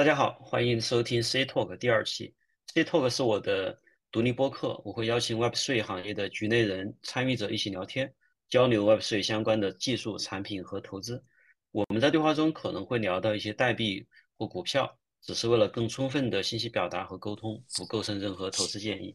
[0.00, 2.34] 大家好，欢迎收听 C Talk 第二期。
[2.72, 3.78] C Talk 是我的
[4.10, 8.10] 独立播客，我会邀请 Web3 行业的局内人、参与者一起聊天，
[8.48, 11.22] 交流 Web3 相关的技术、产品和投资。
[11.70, 14.06] 我们在对话中可能会聊到一些代币
[14.38, 14.90] 或股票，
[15.20, 19.14] 只是为了更充分的信息表达和沟通，不构成任何投资建议。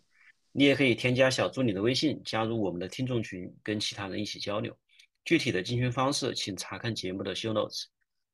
[0.52, 4.78] 你也可以添加小助理的微信，加入我们的听众群，跟其他人一起交流。
[5.24, 7.86] 具体的进群方式，请查看节目的 show notes。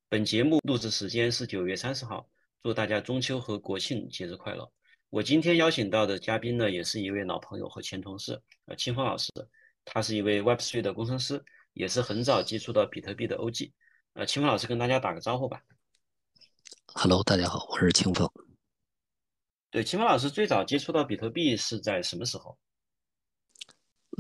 [0.10, 2.28] 本节目录制时间是九月三十号。
[2.64, 4.72] 祝大家中秋和国庆节日快乐！
[5.10, 9.32] 我今天邀请到的嘉宾呢，也是一位老朋友和前同事，呃，清风老师。
[9.84, 13.72] 他是一位 Web3 的工程师，也是很早接触到比特币的 OG。
[14.14, 15.60] 呃，清风老师跟大家打个招呼吧。
[16.94, 18.30] Hello，大家好，我是清风。
[19.72, 22.56] 对，清风老师最早接触到比特币是在什么时候？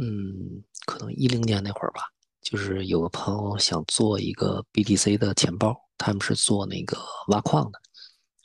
[0.02, 2.12] 嗯，可能一零年那会儿吧。
[2.42, 7.80] 就是有个朋友想做一个 BTC 的钱包，他们是做那个挖矿的。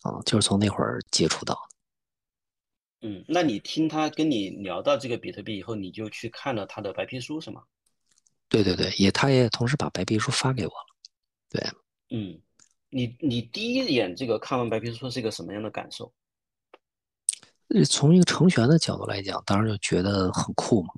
[0.06, 3.08] 啊，就是从那会儿接触到的。
[3.08, 7.62] 嗯，那你听他跟你聊到这个比特币以后，你就去看了他的白皮书是吗？
[8.48, 10.86] 对对对，也他也同时把白皮书发给我了。
[11.50, 11.62] 对，
[12.10, 12.40] 嗯，
[12.88, 16.12] 你你第一眼这个看完白皮书是一个什么样的感受？
[17.88, 20.94] 从一个程序员的角度来讲，当然就觉得很酷嘛，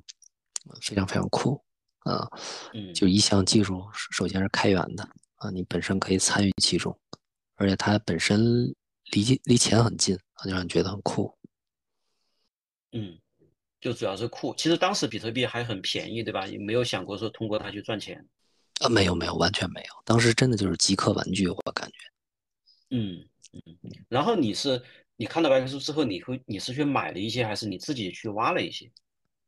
[0.81, 1.61] 非常非常酷
[1.99, 2.27] 啊。
[2.73, 5.03] 嗯，就一项技术首先是开源的
[5.35, 6.97] 啊，你本身可以参与其中，
[7.55, 8.73] 而且它本身。
[9.11, 11.33] 离离钱很近，就让你觉得很酷。
[12.91, 13.19] 嗯，
[13.79, 14.53] 就主要是酷。
[14.55, 16.47] 其实当时比特币还很便宜，对吧？
[16.47, 18.27] 也没有想过说通过它去赚钱。
[18.81, 19.89] 啊，没有没有，完全没有。
[20.05, 21.97] 当时真的就是极客玩具，我感觉。
[22.91, 23.61] 嗯嗯。
[24.07, 24.81] 然后你是
[25.15, 28.89] 你看到白皮书之后，你会你是去买了一些，还是你自己去挖了一些？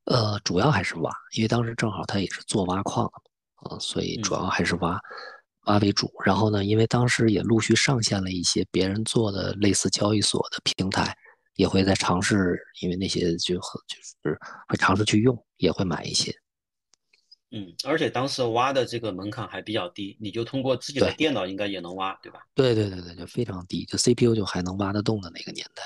[0.05, 4.99] 呃，主要还是挖，因为当时正好他也是做挖矿的，啊，所以主要还是挖。
[5.65, 11.15] 挖为主，然后呢，因为当时也陆续上线了一些别人做的类似交易所的平台，
[11.55, 16.33] 也会在尝试，因为那些就就是会尝试去用，也会买一些。
[17.51, 22.39] 嗯，而且当时挖的这个门槛还比较低，你就通过自己的电脑应该也能挖，对吧？
[22.55, 25.83] 对对对对，就非常低，就 CPU 就还能挖得动的那个年代。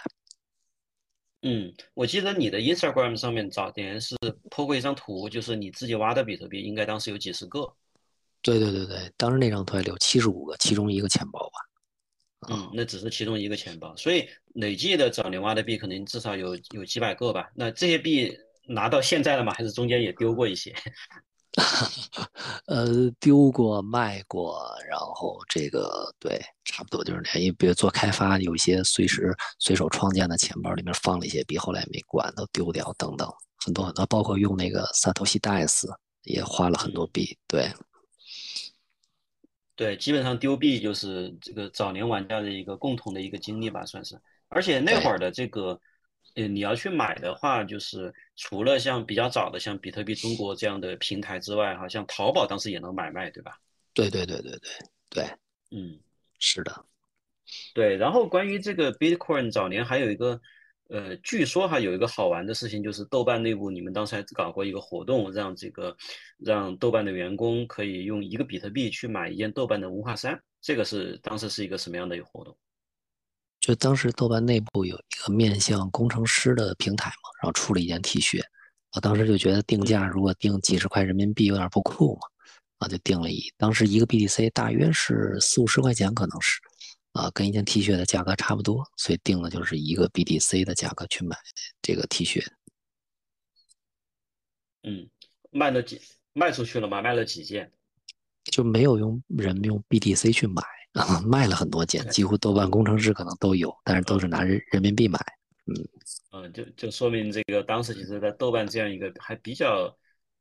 [1.42, 4.16] 嗯，我记得你的 Instagram 上面早年是
[4.50, 7.76] po 过一张图，就是你自己挖的比特币，应该当时有几十个。
[8.46, 12.54] 对对对对，当时那张图有七十五个，其中一个钱包吧。
[12.54, 17.50] 嗯，那只是其中一个钱包，所以累计的早年挖的币可能至少有有几百个吧。
[17.56, 19.52] 那这些币拿到现在了吗？
[19.52, 20.72] 还是中间也丢过一些？
[22.68, 27.42] 呃，丢过、卖过，然后这个对，差不多就是那样。
[27.42, 33.28] 因为比如做开发，有一些随时随手创建的钱包里面放了一些币，后来没管，都丢掉等等，
[33.66, 35.88] 很多很多，包括用那个 Satoshi Dice
[36.24, 37.68] 也花了很多币，对。
[39.76, 44.20] 对，基本上丢币就是这个早年玩家的一个共同的一个经历吧，算是。
[44.48, 45.80] 而且那会儿的这个，
[46.36, 53.60] 呃，你要去买的话，就是除了像比较早的像比特币中国这样的平台之外，哈，像淘宝当时也能买卖，对吧？
[53.94, 54.72] 对对对对对
[55.10, 55.24] 对，
[55.72, 56.00] 嗯，
[56.40, 56.86] 是的，
[57.74, 57.98] 对。
[57.98, 60.42] 然后关于这个 Bitcoin 早年还有一个。
[60.90, 65.96] 呃，据说哈有一个好玩的事情，就是豆瓣内部你们当时还搞过一个活动，让这个
[66.38, 70.40] 让豆瓣的员工可以用一个比特币去买一件豆瓣的文化衫。
[70.62, 72.56] 这个是当时是一个什么样的一个活动？
[73.60, 78.40] 就当时豆瓣内部有一个面向工程师的平台嘛，然后出了一件 T 恤。
[78.94, 82.22] 我当时就觉得定价如果定几十块人民币有点不酷嘛，
[82.78, 86.60] 啊，就定了一，当时一个 BTC 大约是四五十块钱，可能是。
[87.16, 91.38] 啊，跟一件 T 恤的价格差不多，所以定的就是一个 BDC 的价格去买
[91.82, 92.46] 这个 T 恤。
[94.84, 95.10] 嗯，
[95.50, 96.02] 卖了几
[96.34, 97.02] 卖出去了吗？
[97.02, 97.72] 卖了几件？
[98.44, 100.62] 就没有用人用 BDC 去买
[100.92, 105.18] 啊，卖了很多件，几乎豆瓣工程师可能都有，但是都是拿人人民币买。
[105.68, 105.74] 嗯
[106.32, 109.98] 嗯，就就说明这个当时其实，在豆瓣这样一个还比较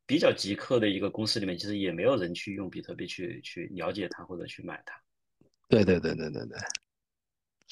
[0.07, 5.01] 比较极客的一个公司里面，其实也没有人去用比特币去去了解它或者去买它。
[5.69, 6.59] 对对对对对对，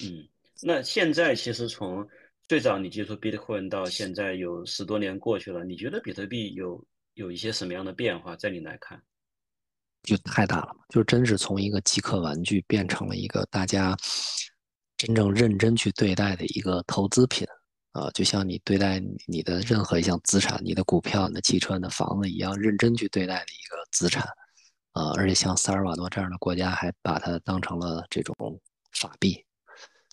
[0.08, 0.28] 嗯，
[0.62, 2.06] 那现在其实从
[2.48, 6.84] 最早你接触 Bitcoin 到现在有十多年过去了，你觉得比特币有
[7.14, 8.34] 有一些什么样的变化？
[8.34, 9.00] 在你来看，
[10.02, 13.96] 就太大了嘛，就真是从一个极客玩具变成了一个大家
[14.96, 17.46] 真正认真去对待的一个投资品
[17.92, 24.26] 啊，就像你对待你的任何一项资产，你的股票、你的汽车、你的房子一样，认真去对待的一个资产。
[24.92, 28.34] 啊，而且像萨尔瓦多这样的国家还把它当成了这种
[28.92, 29.44] 法币，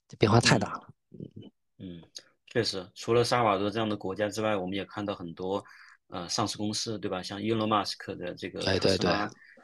[0.07, 0.87] 这变化太大了。
[1.11, 2.03] 嗯嗯，
[2.47, 5.63] 确实，除了萨尔瓦多这样的国家之外，我们也看到很多
[6.07, 7.21] 呃上市公司，对吧？
[7.21, 9.11] 像 Elon Musk 的这个对对对，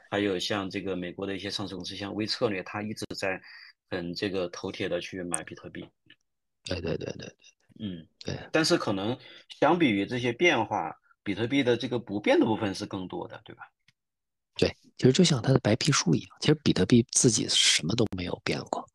[0.09, 3.41] 还有像这个美国的一些上市公司，像微策略，它一直在
[3.89, 5.87] 很这个头铁的去买比特币。
[6.63, 7.35] 对对对对对，
[7.79, 8.37] 嗯，对。
[8.51, 9.17] 但是可能
[9.59, 13.63] 相比于这些变化，比特币的这个不变的部分是更多的，对吧？
[14.57, 18.85] 对，其实就像它的白皮书一样，其实比特币自己什么都没有变过，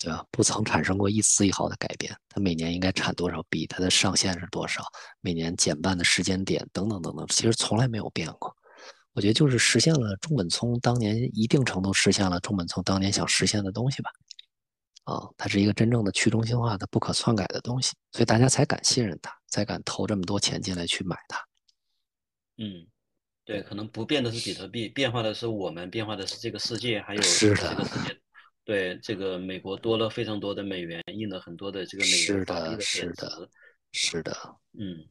[0.00, 0.24] 对吧？
[0.30, 2.14] 不曾产生过一丝一毫的改变。
[2.28, 4.84] 它每年应该产多少币，它的上限是多少，
[5.20, 8.54] 每年减半的时间点等等等等，其实从来没有变过。
[9.14, 14.10] 我觉得就是实现了中本聪当年一定程度实现了中本聪当年想实现的东西吧。
[15.04, 21.42] 啊，它是一个真正的去中心化的、不可篡改的东西，所以大家才敢信任它，才敢投这么多钱进来去买它。
[22.58, 22.86] 嗯。
[23.48, 28.20] 对，可能不变的是比特币，变化的是我们，变化的是这个世界，还有这个世界。
[28.62, 33.48] 对，这个美国多了非常多的美元，印了很多的这个美元法币的贬值。
[33.92, 34.36] 是的，
[34.78, 35.02] 嗯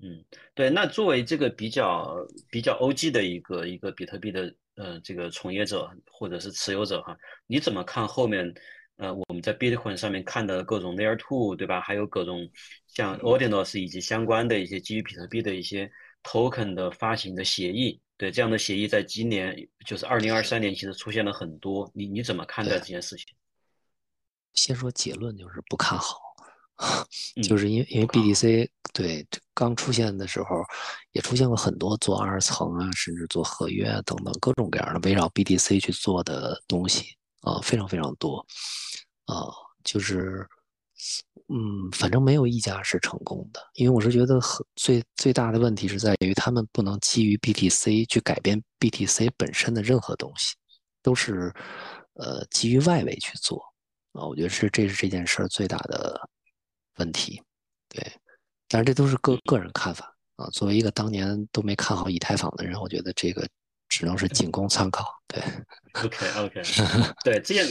[0.00, 0.22] 嗯，
[0.54, 0.68] 对。
[0.68, 2.14] 那作为这个比较
[2.50, 8.52] 比较 OG 的一个一个比特币的呃这个从业者或者是持有者哈，你怎么看后面
[8.98, 11.80] 呃我们在 Bitcoin 上面看的各种 Layer Two 对吧？
[11.80, 12.46] 还有各种
[12.86, 15.90] 像 Ordinals 以及相关的一些基于比特币的一些。
[16.22, 19.56] Token 的发行的协议，对这样的协议，在今年
[19.86, 21.90] 就是二零二三年，其实出现了很多。
[21.94, 23.26] 你你怎么看待这件事情？
[24.54, 26.18] 先说结论，就是不看好，
[27.42, 30.62] 就是因为因为 BDC 对刚出现的时候，
[31.12, 38.44] 也出现过很多做二层啊，甚至做合约啊等等各种各样的围绕 BDC 去做的东西啊，非常非常多
[39.26, 39.46] 啊，
[39.84, 40.46] 就是。
[41.48, 50.54] 嗯，反正没有一家是成功的，因为我是觉得很最最大的问题是在于他们不能基于 BTC 去改变 BTC 本身的任何东西，
[51.02, 51.52] 都是
[52.14, 53.62] 呃基于外围去做。
[54.12, 56.20] 啊，我觉得是这是这件事儿最大的
[56.96, 57.40] 问题，
[57.88, 58.02] 对，
[58.68, 63.48] 但是这都是个个人看法啊，作为一个当年都没看好以太坊的人，我觉得这个。
[63.98, 65.42] 只能是仅供参考，对。
[66.04, 66.62] OK OK，
[67.24, 67.64] 对这件，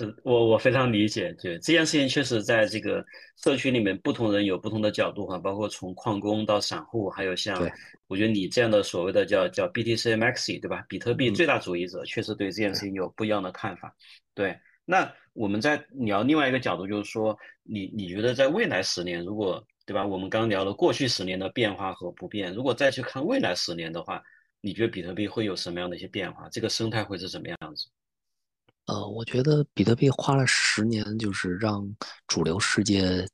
[0.00, 3.04] 呃，我我非常理解，对这件事情确实在这个
[3.42, 7.70] 社区里面，不同人有不同的角度哈，包括从矿工到散户，还有像
[8.06, 10.82] 我觉得你这样的所谓的叫叫 BTC Maxi 对吧？
[10.88, 13.94] 比特币最大主义者，确实对这件事情有不一样的看法。
[14.34, 20.06] 对，那我们在聊另外一个角度，就是说，你你觉得在未来十年，如果对吧？
[20.06, 24.22] 我们刚聊了过去十年的变化和不变，如果再去看未来十年的话。
[24.64, 26.48] 你觉得比特币会有什么样的一些变化？
[26.48, 27.86] 这个生态会是什么样子？
[28.86, 31.86] 呃，我觉得比特币花了十年，就是让
[32.26, 33.28] 主流世界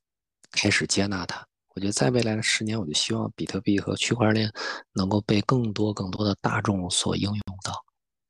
[0.50, 1.46] 开始接纳它。
[1.68, 4.52] 我觉得在未来的十年，我就希望比特币和区块链
[4.92, 7.72] 能够被更多更多的大众所应用到，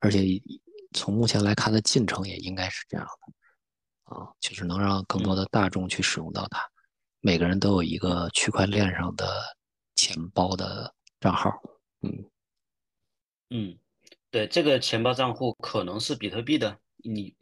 [0.00, 0.22] 而且
[0.92, 6.60] 从目前来看的进程也应该是这样的啊，就是能让更多的大众去使用到它，
[7.20, 9.42] 每个人都有一个区块链上的
[9.96, 11.50] 钱包的账号，
[12.02, 12.12] 嗯。
[13.50, 13.76] 嗯，
[14.30, 17.34] 对，这个钱包账户可能是比特币的，你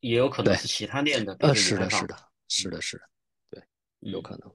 [0.00, 2.16] 也有可能是其他链的，呃，是的，是的，
[2.48, 3.02] 是的，是的，
[3.50, 3.62] 对，
[4.00, 4.52] 有可能。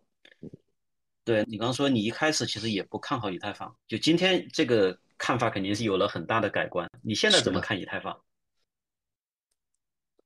[1.26, 6.90] 对你刚刚说你一开始其实也不看好以太坊，就今天这个看法肯定是有了很大的改观。
[7.02, 8.22] 你现在怎么看以太坊？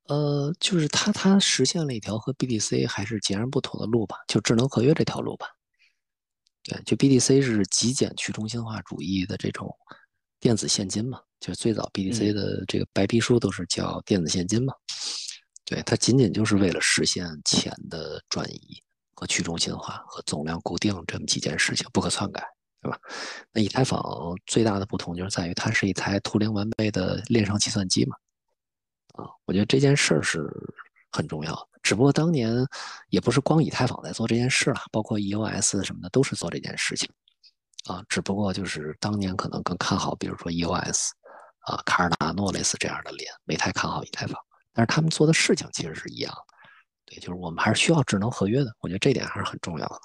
[0.04, 5.48] 呃，就是它它实现了一条和 BTC 还是截然不同的路吧，就智能合约这条路吧。
[6.62, 9.76] 对，就 BTC 是极简去中心化主义的这种。
[10.40, 14.72] 电子现金嘛，就是最早 BTC 的这个白皮书都是叫电子现金嘛。
[15.64, 18.82] 对，它仅仅就是为了实现钱的转移
[19.14, 22.42] 和去中心化和总量固定这么几件事情，不可篡改，
[22.80, 22.98] 对吧？
[23.52, 24.00] 那以太坊
[24.46, 28.16] 最大的不同就是在于它是一台图灵完备的链上计算机嘛。
[29.14, 30.48] 啊，我觉得这件事儿是
[31.10, 31.68] 很重要的。
[31.82, 32.54] 只不过当年
[33.08, 37.10] 也不是光以太坊在做这件事了，包括 EOS 什么的都是做这件事情。
[37.88, 41.10] 啊，只不过就是当年可能更看好，比如说 EOS，
[41.60, 44.38] 啊，卡尔达诺类似这样的链，没太看好以太坊。
[44.74, 46.54] 但是他们做的事情其实是一样的，
[47.06, 50.00] 对，就是我们还是需要智能合约的，我觉得这点还是很重要的。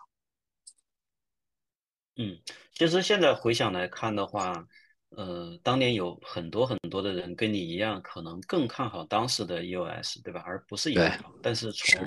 [2.16, 2.40] 嗯，
[2.74, 4.66] 其实现在回想来看的话，
[5.10, 10.42] 呃，当年有很多很多的人跟你一样，可能更看好当时的 EOS，对吧？
[10.46, 11.34] 而不是以太坊。
[11.42, 12.02] 但是从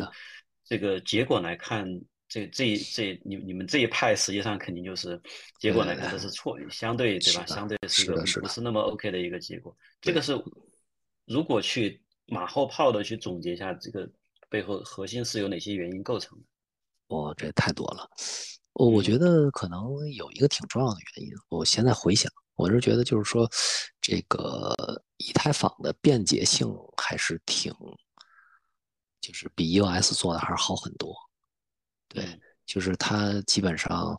[0.64, 1.86] 这个结果来看。
[2.28, 5.20] 这这这你你们这一派实际上肯定就是
[5.60, 7.46] 结果来看这是错，相对对吧？
[7.46, 9.76] 相对是一个不是那么 OK 的一个结果。
[10.00, 10.32] 这个是
[11.24, 14.10] 如果去马后炮的去总结一下，这个
[14.48, 16.44] 背后核心是由哪些原因构成的？
[17.08, 18.10] 哦，这太多了。
[18.72, 21.32] 我我觉得可能有一个挺重要的原因。
[21.48, 23.48] 我现在回想，我是觉得就是说，
[24.00, 24.74] 这个
[25.18, 27.72] 以太坊的便捷性还是挺，
[29.20, 31.14] 就是比 EOS 做的还是好很多。
[32.16, 32.26] 对，
[32.64, 34.18] 就是它基本上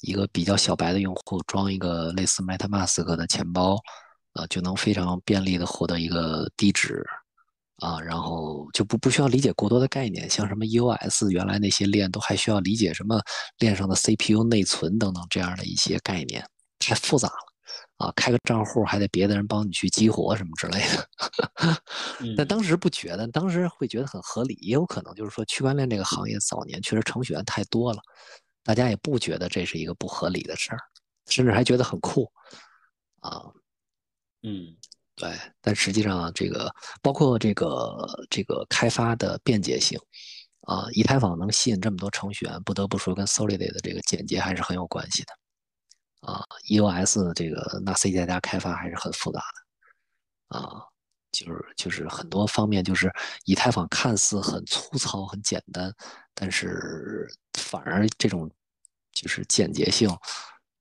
[0.00, 3.78] 一个比较小白的用户装一个类似 MetaMask 的钱包，
[4.32, 7.04] 呃，就能非常便利的获得一个地址，
[7.76, 13.20] 啊，然后就不不需要理解过多的概念，像什么 EOS 原来那些链都还需要理解什么
[13.58, 16.44] 链上的 CPU 内存等等这样的一些概念，
[16.80, 17.45] 太复杂了
[17.98, 18.12] 啊！
[18.16, 21.08] 开个账户还得别的人帮你去激活什么之类的。
[22.36, 28.00] 但当时不觉得，当时会觉得很合理，也有可能就是说区块链这个行业早年确实程序员太多了，
[28.64, 30.78] 大家也不觉得这是一个不合理的事儿，
[31.28, 32.30] 甚至还觉得很酷
[33.20, 33.42] 啊。
[34.42, 34.76] 嗯。
[35.18, 35.30] 对，
[35.62, 39.98] 但实际上这个包括这个这个开发的便捷性
[40.62, 45.32] 啊，以太坊能吸引这么多程序员，不得不说跟 Solidity 的这个简洁还是很有关系的
[46.26, 46.44] 啊。
[46.68, 49.40] EOS 这个那 C 加加开发还是很复杂
[50.50, 50.82] 的啊，
[51.32, 53.12] 就是就是很多方面，就是
[53.44, 55.92] 以太坊看似很粗糙很简单，
[56.34, 58.50] 但是反而这种
[59.12, 60.08] 就是简洁性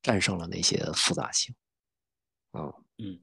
[0.02, 1.54] 战胜了那些复杂性
[2.52, 2.62] 啊。
[2.98, 3.20] 嗯。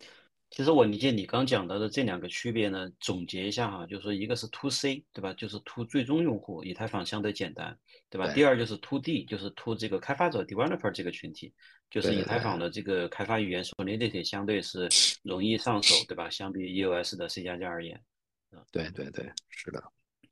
[0.55, 5.33] 其实我理解你刚讲到的这两个区别呢，总结一下哈，就是说一个是 to C，对吧？
[5.33, 7.75] 就是 to 最终用户，以太坊相对简单，
[8.11, 8.27] 对吧？
[8.35, 11.55] 第二就是 to D，就是 to 这个开发者 developer 这个群体，
[11.91, 14.91] 就是以太坊的这个开发语言 Solidity 相对是
[15.23, 16.29] 容易上手，对吧？
[16.29, 17.99] 相比 EOS 的 C 加加而言，
[18.71, 19.83] 对对对，是的，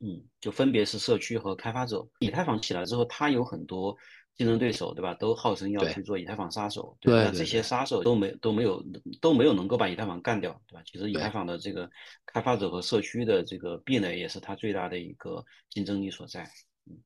[0.00, 2.06] 嗯，就分别是社区和开发者。
[2.18, 3.96] 以太坊起来之后，它有很多。
[4.36, 5.12] 竞争对手对吧？
[5.12, 8.82] 都号称要去做以太坊杀手，对那这些杀手都没都没有
[9.20, 10.82] 都没有能够把以太坊干掉，对吧？
[10.86, 11.90] 其实以太坊的这个
[12.24, 16.48] 开发者和社区的这个壁垒也是它最大的一个竞争力所在。
[16.86, 16.96] 嗯，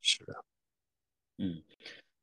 [0.00, 0.44] 是的，
[1.38, 1.60] 嗯，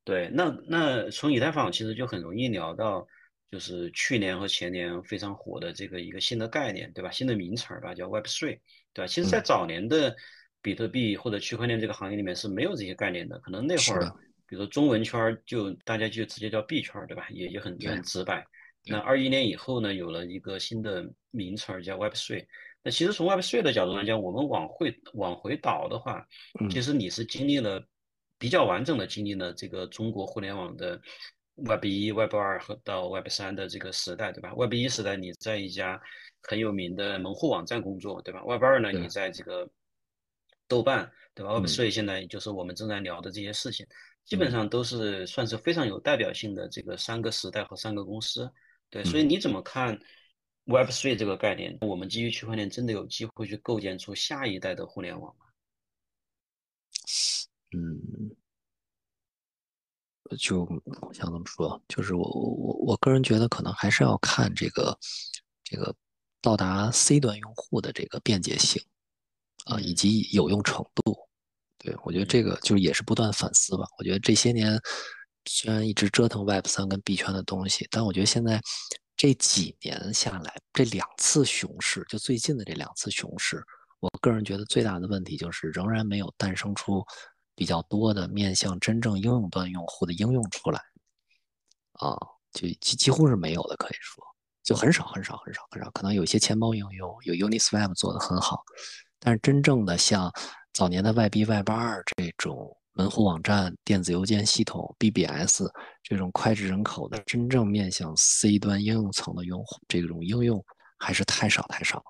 [0.05, 0.29] 对。
[0.29, 3.05] 那那从以太坊其实就很容易聊到，
[3.51, 7.11] 就是去年和前年非常火的这个一个新的概念，对吧？
[7.11, 8.59] 新的名词儿吧，叫 Web3，
[8.97, 9.07] 对吧？
[9.07, 10.15] 其实，在早年的
[10.61, 14.11] 比特币或者区块链这个行业里面是没有这些概念的，可能那会儿。
[14.49, 17.27] 比如说中文圈就大家就直接叫币圈，对吧？
[17.31, 18.45] 也也很也很直白。
[18.85, 22.45] 那二一年以后呢，有了一个新的名词叫 Web Three。
[22.81, 26.25] 那其实从 Web Three 的角度来讲，我们往回往回倒的话，
[26.71, 27.85] 其实你是经历了
[28.39, 30.97] 比较完整的经历了这个中国互联网的
[31.55, 36.01] Web 一、Web 二和到 Web 三的这个时代，对吧？Web 一时代你在一家
[36.43, 39.69] 很有名的门户网站工作，对吧？Web 二呢，你在这个
[40.67, 43.85] 豆瓣，对吧？Web3 现在就是我们正在聊的这些事情。
[44.25, 48.51] 基本上都是算是非常有代表性的这个三个时代和三个公司，
[48.89, 49.97] 对，所以你怎么看
[50.65, 51.77] Web Three 这个概念？
[51.79, 55.45] 我们基于区块链真的有机会去构建出下一代的互联网吗？
[57.71, 58.35] 嗯，
[60.37, 60.67] 就
[61.13, 61.81] 想怎么说？
[61.87, 64.99] 就是我我我个人觉得可能还是要看这个
[65.63, 65.95] 这个
[66.41, 68.81] 到达 C 端用户的这个便捷性
[69.65, 71.17] 啊，以及有用程度。
[71.77, 73.85] 对，我觉得这个就是也是不断反思吧。
[73.97, 74.79] 我觉得这些年
[75.45, 78.61] 虽然一直折腾 Web 三跟币圈的东西，但我觉得现在
[79.15, 83.63] 这几年下来，这两次熊市，就最近的这两次熊市，
[83.99, 87.05] 我个人觉得最大的问题就是仍然没有诞生出
[87.55, 90.81] 比较多的面向真正应用端用户的应用出来。
[91.93, 92.15] 啊，
[92.51, 94.23] 就几几乎是没有的，可以说
[94.67, 95.89] 就很少很少很少很少。
[95.91, 98.61] 可能有些钱包应用有 Uniswap 做的很好，
[99.19, 100.31] 但是真正的像。
[100.73, 105.63] 早年的一、Web 二这种门户网站、电子邮件系统、BBS
[106.03, 110.63] 这种脍炙人口的真正面向 C 端应用层的用户，这种应用
[110.99, 112.03] 还是太少太少了。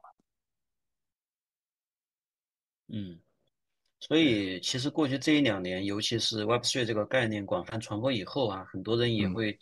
[2.90, 3.18] 嗯，
[4.02, 9.58] 所以其实过去这一两年，尤其是 Web3 这个概念广泛传播以后啊，很多人也会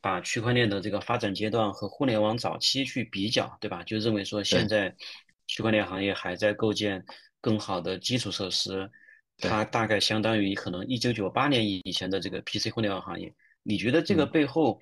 [0.00, 3.82] 把区块链的这个发展阶段和互联网早期去比较，对吧？
[3.84, 4.94] 就认为说现在
[5.46, 7.04] 区块链行业还在构建。
[7.40, 8.90] 更好的基础设施，
[9.36, 13.32] 它大概相当于可能一九九八年以前的这个 PC 互联网行业。
[13.62, 14.80] 你觉得这个背后，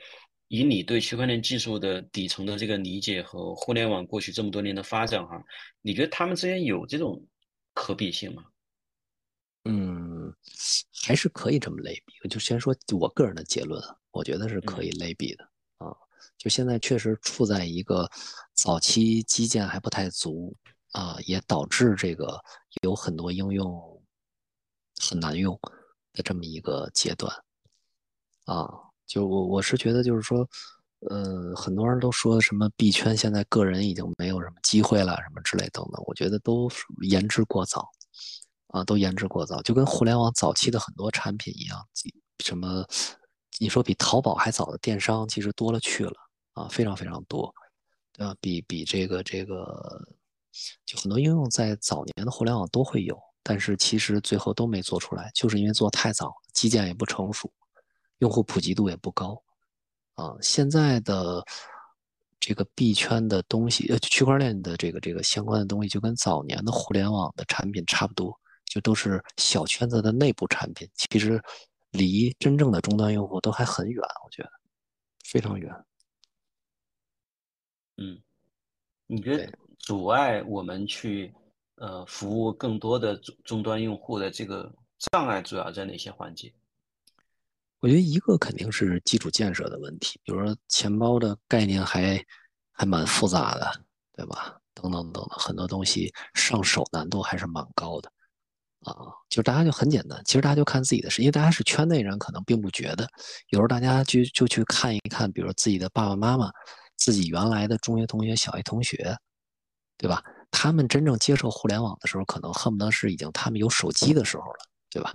[0.49, 5.39] 以你对区块链技术的底层的这个理解和互联网过去这么多年的发展，哈，
[5.83, 7.23] 你觉得他们之间有这种
[7.75, 8.43] 可比性吗？
[9.67, 10.35] 嗯，
[11.07, 12.27] 还是可以这么类比。
[12.31, 13.79] 就先说我个人的结论，
[14.17, 15.45] 我觉得是可以类比的
[15.79, 15.95] 啊。
[16.39, 18.11] 就现在确实处在一个
[18.55, 20.57] 早期基建还不太足。
[20.93, 22.41] 啊，也导致这个
[22.83, 24.03] 有很多应用
[24.99, 25.59] 很难用
[26.15, 27.31] 的这么一个阶段
[28.47, 28.67] 啊。
[29.07, 30.49] 就我我是觉得，就是说，
[31.11, 36.67] 呃，很多人都说什么币圈现在个人已经没有什么机会了，什么之类等等，我觉得都
[37.03, 37.91] 言之过早
[38.69, 39.61] 啊，都言之过早。
[39.61, 41.87] 就跟互联网早期的很多产品一样，
[42.43, 42.87] 什么
[43.59, 46.15] 你说比淘宝还早的电商，其实多了去了
[46.55, 47.55] 啊，非常非常多，
[48.13, 48.35] 对吧？
[48.41, 50.07] 比比这个这个。
[50.87, 57.53] 就很多应用在早年的互联网都会有，但是其实最后都没做出来，就是因为做太早，基建也不成熟，
[58.21, 59.39] 用户普及度也不高。
[60.15, 61.45] 啊，现在的
[62.41, 68.35] 这个币圈的东西，呃，区块链的这个这个相关的东西，就跟早年的互联网的产品差不多，
[68.65, 71.39] 就都是小圈子的内部产品，其实
[71.97, 74.51] 离真正的终端用户都还很远，我觉得
[75.25, 75.75] 非常远。
[77.97, 78.21] 嗯，
[79.07, 81.35] 你觉得阻碍我们去
[81.77, 84.73] 呃服务更多的终终端用户的这个
[85.11, 86.53] 障碍主要在哪些环节？
[87.81, 92.23] 我觉得一个肯定是基础建设的问题，比如说钱包的概念还
[92.73, 94.61] 还蛮复杂的，对吧？
[94.75, 98.13] 等等等等，很多东西上手难度还是蛮高的
[98.93, 99.13] 啊。
[99.29, 103.07] 就大家就很简单，其实大家就看自己的事，因为大家是圈内人，可能并不觉得。
[103.51, 106.51] 有时候大家就就去看一看，比如自己的爸爸妈妈、
[106.97, 109.17] 自己原来的中学同学、小学同学，
[109.99, 110.23] 对吧？
[110.51, 115.13] 他们真正接受互联网的时候，可能恨不得是已经他们有手机的时候了，对吧？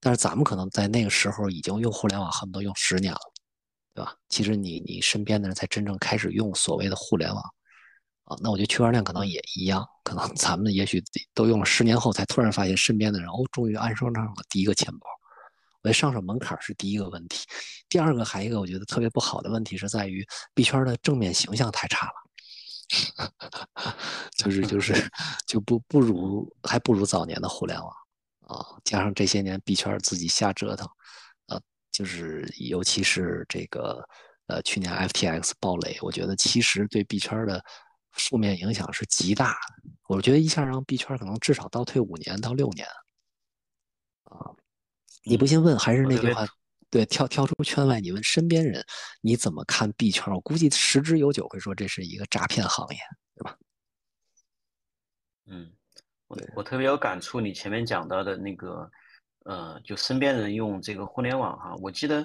[0.00, 3.18] 但是咱们可能在那个时候已经用互联网，恨不得用十年了，
[3.94, 4.14] 对吧？
[4.28, 7.42] 其实你你身边的人才真正开始用所谓的互联网
[8.28, 8.36] 啊。
[8.40, 11.02] 那我觉得区块链可能也一样，可能咱们也许
[11.34, 15.06] 都用了十年后，才突然发现身边的人哦，终于安装上了第一个钱包。
[15.82, 17.46] 我觉得上手门槛是第一个问题，
[17.88, 22.06] 第二个还一个我觉得特别不好的问题是在于币圈的正面形象太差
[23.16, 23.32] 了，
[24.36, 24.94] 就是就 是
[25.46, 27.92] 就不不如还不如早年的互联网。
[28.48, 30.88] 啊，加上这些年币圈自己瞎折腾，
[31.48, 31.60] 呃，
[31.92, 34.02] 就是尤其是这个，
[34.46, 37.62] 呃，去年 FTX 暴雷，我觉得其实对币圈的
[38.12, 39.90] 负面影响是极大的。
[40.08, 42.86] 我觉得一下让币圈可能至少倒退五年到六年。
[44.24, 44.50] 啊，
[45.24, 46.46] 你不信问，还是那句话，
[46.90, 48.84] 对，跳跳出圈外，你问身边人，
[49.20, 50.32] 你怎么看币圈？
[50.32, 52.98] 我估计十之有九会说这是一个诈骗行业，
[53.34, 53.56] 对吧？
[55.46, 55.72] 嗯。
[56.28, 58.86] 我我特别有感触，你前面讲到的那个，
[59.46, 62.22] 呃，就身边人用这个互联网哈，我记得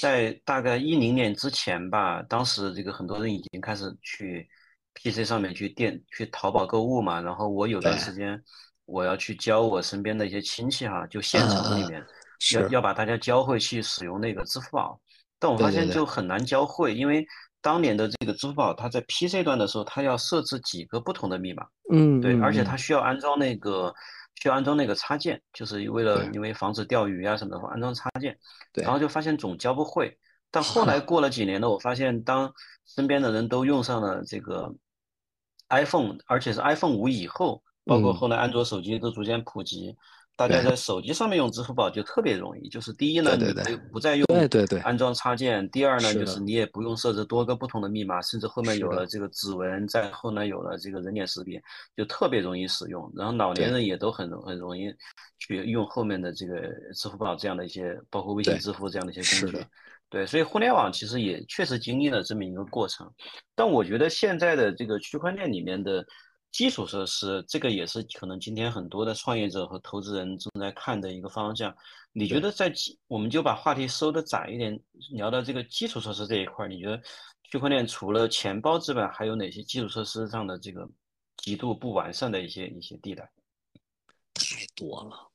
[0.00, 4.48] 在大概一零年之前吧，当时这个很多人已经开始去
[4.94, 8.42] PC 上面去店去淘宝购物嘛，然后我有段时间
[8.84, 12.04] 我要去教我身边的一些亲戚哈，就县城里面
[12.54, 15.00] 要要把大家教会去使用那个支付宝，
[15.38, 16.04] 但我发现就。
[16.04, 17.26] 很难教会，因为。
[17.64, 23.94] 当年的这个支付宝，它在 PC 端的时候，它要设置几个不同的密码，嗯，对，而且它需要安装那个
[24.34, 28.36] 需要安装那个插件，就是为了因为防止钓鱼啊什么的，安装插件，
[28.72, 30.18] 对，然后就发现总教不会。
[30.50, 32.52] 但后来过了几年呢，我发现当
[32.84, 34.74] 身边的人都用上了这个
[35.72, 39.96] iPhone，而且是 iPhone 五以后，包括后来安卓手机都逐渐普及。
[40.34, 44.26] 大家在手机上面用支付宝就特别容易，就是第一呢，你不再用
[44.82, 51.62] 安装插件；第二呢，就是你也不用设置多个不同的密码，甚至后面有了这个指纹，再后呢有了这个人脸识别，
[51.94, 53.12] 就特别容易使用。
[53.14, 54.92] 然后老年人也都很容很容易
[55.38, 56.62] 去用后面的这个
[56.94, 59.66] 支付宝这样的一些，包括微信支付这样的一些工具。
[60.12, 63.12] 对，所以互联网其实也确实经历了这么一个过程。
[63.56, 66.06] 但我觉得现在的这个区块链里面的。
[66.52, 71.74] 基础设施，这个也是可能今天很多的创业者和投资人正在看的一个方向。
[72.12, 72.70] 你觉得在
[73.08, 74.78] 我们就把话题收的窄一点，
[75.12, 77.00] 聊到这个基础设施这一块，你觉得
[77.44, 80.86] 区块链除了钱包之外，还有哪些基础设施上的这个
[81.38, 83.24] 极度不完善的一些一些地带？
[84.34, 85.31] 太多了。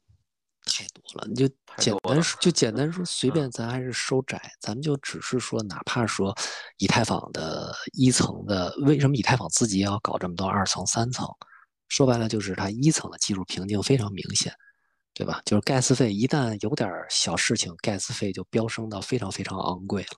[0.77, 6.35] 太多了，你就简单说，就简单说，随便咱还是收窄，咱们就只是说，哪怕说
[6.77, 11.27] 以太坊的一层的，为什么以太坊自己要搞这么多二层、三层？
[11.87, 14.53] 说白了就是它一层的技术瓶颈非常明显，
[15.13, 15.41] 对吧？
[15.45, 20.09] 就是盖茨费一旦有点小事情，盖茨费就飙升到非常非常昂贵了，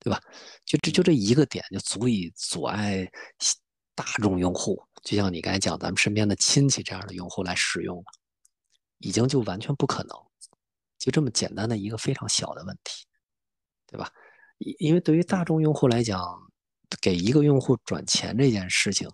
[0.00, 0.20] 对吧？
[0.66, 3.08] 就这就这一个点就足以阻碍
[3.94, 8.04] 大众用户，就像你刚才讲，咱们身边的亲戚这样的用户来使用了。
[9.02, 10.16] 已经就完全不可能，
[10.98, 13.04] 就这么简单的一个非常小的问题，
[13.86, 14.08] 对吧？
[14.58, 16.38] 因因为对于大众用户来讲，
[17.00, 19.08] 给一个用户转钱这件事情，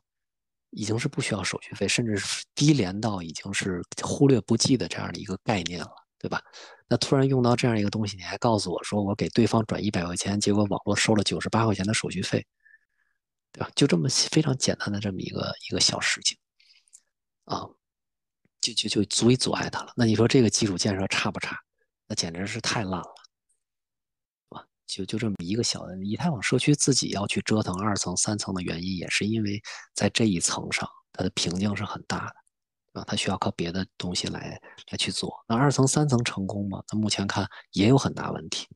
[0.70, 6.42] 已经是不需要手续费，甚至是低廉到已经是忽略不计的这样的一个概念了，对吧？
[6.87, 12.46] 那突然用到这样一个东西，你还告诉我说我给对方转一百块钱，结果网络收了九十八块钱的手续费，
[13.53, 13.70] 对吧？
[13.74, 16.37] 就这么非常简单的这么一个一个小事情，
[17.44, 17.66] 啊。
[18.74, 19.92] 就就就足以阻碍它了。
[19.96, 21.59] 那你说这个基础建设差不差？
[22.07, 23.14] 那简直是太烂了，
[24.50, 24.64] 是吧？
[24.87, 29.61] 就就这么一个小的以太网社区自己要去折腾二层三层的原因，也是因为
[29.94, 32.33] 在这一层上它的瓶颈是很大
[32.92, 34.59] 的，啊，它需要靠别的东西来
[34.90, 35.33] 来去做。
[35.46, 36.83] 那二层三层成功吗？
[36.90, 38.66] 那目前看也有很大问题，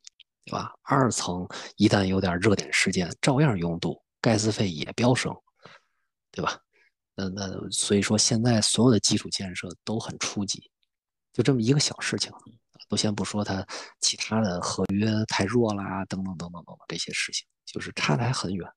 [0.44, 0.70] 对吧？
[0.82, 5.34] 二层一旦有点热点事件，照样拥堵，盖斯费也飙升，
[6.30, 6.58] 对吧？
[7.14, 10.70] 那那所以说，现在所有的基础建设都很初级，
[11.32, 12.32] 就这么一个小事情，
[12.88, 13.66] 都先不说它
[14.00, 18.68] 其他的合约太弱啦，等等等等等等这些事情，就是差的还很远。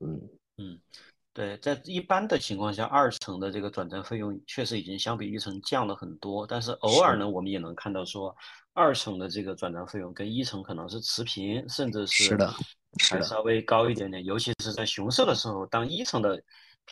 [0.00, 0.20] 嗯
[0.56, 0.80] 嗯。
[1.32, 8.34] 对，在一般的情况下，二层的这个转账费用确实已经相比一层降了很多，但是偶尔呢，我们也能看到说，
[8.72, 12.52] 二层的这个转账费用跟一层可能是持平，甚至是是的
[13.08, 14.24] 还稍微高一点点。
[14.24, 16.42] 尤其是在熊市的时候，当一层的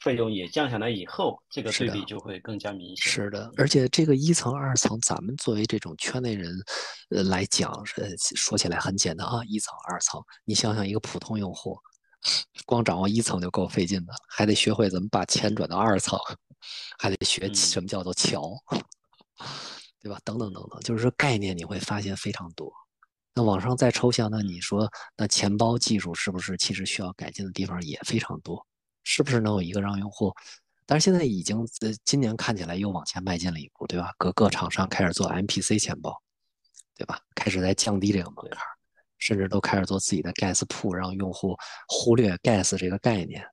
[0.02, 2.96] 费用也降下来以后，这个对比就会更加明显。
[2.96, 6.54] 是的，而且这个一层、二层，咱们作为这种圈内人，
[7.11, 11.78] 呃来讲，呃，说起来很简单啊，一层、二层，你想想一个普通用户。
[12.66, 16.18] 光掌握一层就够费劲的，还得学会怎么把钱转到二层，
[16.98, 18.52] 还得学什么叫做桥，
[20.02, 20.18] 对吧？
[20.24, 22.72] 等等等等，就是说概念你会发现非常多。
[23.34, 28.66] 那往上再抽象，那你说那钱包技术是不是其实需要改进的地方也非常多？
[29.10, 30.34] 是不是能有一个让用户？
[30.84, 34.12] 但是现在已经呃今年看起来又往前迈进了一步，对吧？
[34.18, 36.14] 各个厂商开始做 MPC 钱包，
[36.94, 37.18] 对吧？
[37.34, 38.62] 开始在降低这个门槛。
[39.20, 41.56] 甚至都开始做自己的 gas 铺，让用户
[41.88, 43.44] 忽略 gas 这个概念，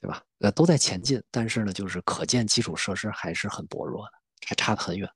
[0.00, 0.22] 对吧？
[0.38, 4.12] 呃，都在前进，但是呢，就是可见基础设施还是很薄弱的，
[4.46, 5.08] 还差得很远。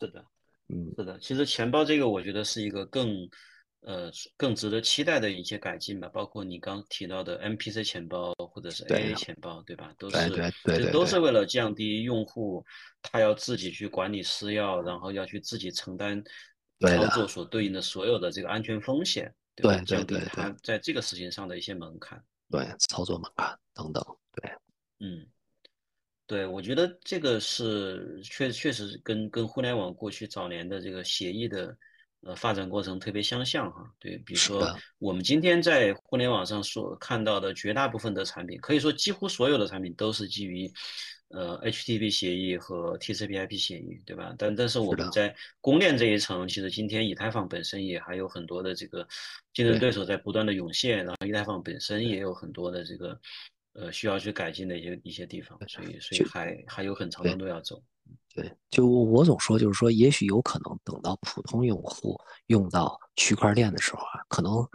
[0.00, 0.24] 是的，
[0.68, 1.18] 嗯，是的。
[1.18, 3.28] 其实钱包这个，我觉得是一个更
[3.82, 6.08] 呃更值得期待的一些改进吧。
[6.08, 9.94] 包括你刚提到的 MPC 钱包或者是 AA 钱包，对吧？
[9.98, 12.64] 都是对对对，都是为了降低用户
[13.02, 16.22] 他要自己去管理私钥，然后要去自己承担。
[16.84, 24.50] 操作所对应的所有的这个安全风险，对降低他在这个事情上的一些门槛，对操作门槛等等，对，
[24.98, 25.24] 嗯，
[26.26, 31.72] 对，我觉得这个是确确实跟跟互联网过去早年的这个协议的
[32.22, 40.72] 呃发展过程特别相像哈，对，比如说我们今天在互联网上所看到的绝大部分的产品，可以说几乎所有的产品都是基于。
[41.34, 44.34] 呃，HTTP 协议和 TCP/IP 协议，对吧？
[44.36, 49.08] 但但是我们在公链这一层，其实今天以太坊本身也还有很多的这个
[49.54, 53.18] 竞争对手在不断的涌现，然后以太坊本身也有很多的这个
[53.72, 57.82] 呃需要去改进的一些一些地方，所以所以还还有很长的路要走。
[58.34, 64.66] 对，就我总说，就是说，也许有可能等到普通用户用到区块链的时候啊，可能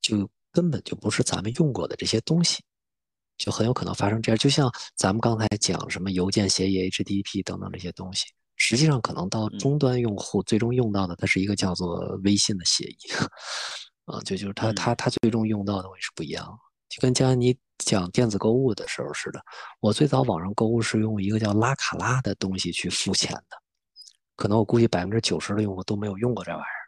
[0.00, 2.62] 就根本就不是咱们用过的这些东西。
[3.38, 12.98] 就很有可能发生这样，就像咱们刚才讲什么邮件协议、HTTP 等等这些东西，实际上可能到终端用户最终用到的，它是一个叫做微信的协议，
[14.06, 16.56] 啊，就就是它它它最终用到的东西是不一样，
[16.92, 19.42] 就跟将来你讲电子购物的时候似的，
[19.80, 23.56] 我最早网上购物是用一个叫拉卡拉的东西去付钱的，
[24.36, 26.82] 可能我估计百分之九十的用户都没有用过这玩意儿。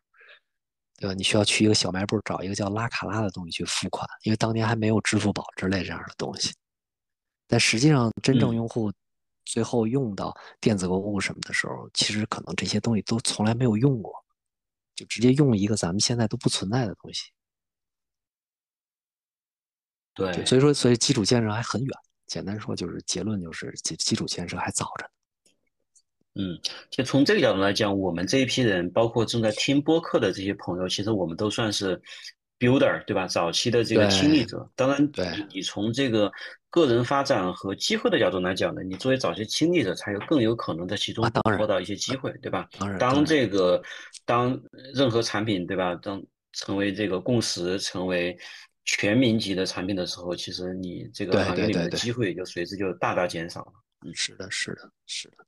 [0.96, 1.14] 对吧？
[1.14, 6.54] 你需要去一个小卖部找一个叫拉卡拉的东西去付款，因为当年还没有支付宝之类这样的东西。
[7.48, 8.92] 但实际上，真正用户
[9.44, 14.12] 最后用到电子购物什么的时候，其实可能这些东西都从来没有用过，
[14.94, 17.24] 就直接用一个咱们现在都不存在的东西。
[20.14, 21.90] 对，所以说，所以基础建设还很远。
[22.26, 25.10] 简单说，就是结论就是基基础建设还早着。
[26.36, 26.58] 嗯，
[26.90, 32.00] 就从这个角度来讲，我们这一批人，包括正在听播客的这些朋友，其实我们都算是
[32.58, 33.26] builder，对吧？
[33.26, 34.68] 早期的这个亲历者。
[34.74, 36.32] 当然，你你从这个
[36.70, 42.68] 个人发展和机会的角度来讲呢，你作为早期亲历者，才有更有可能在其中捕获到一些机会，对吧？
[42.78, 43.80] 当然，当这个
[44.24, 44.60] 当
[44.92, 45.94] 任何产品，对吧？
[45.96, 46.20] 当
[46.52, 48.36] 成为这个共识，成为
[48.84, 53.72] 全民级的产品的时候，其实你这个行业里面的机会也就随之就大大减少了。
[54.06, 55.46] 嗯，是的，是的，是的。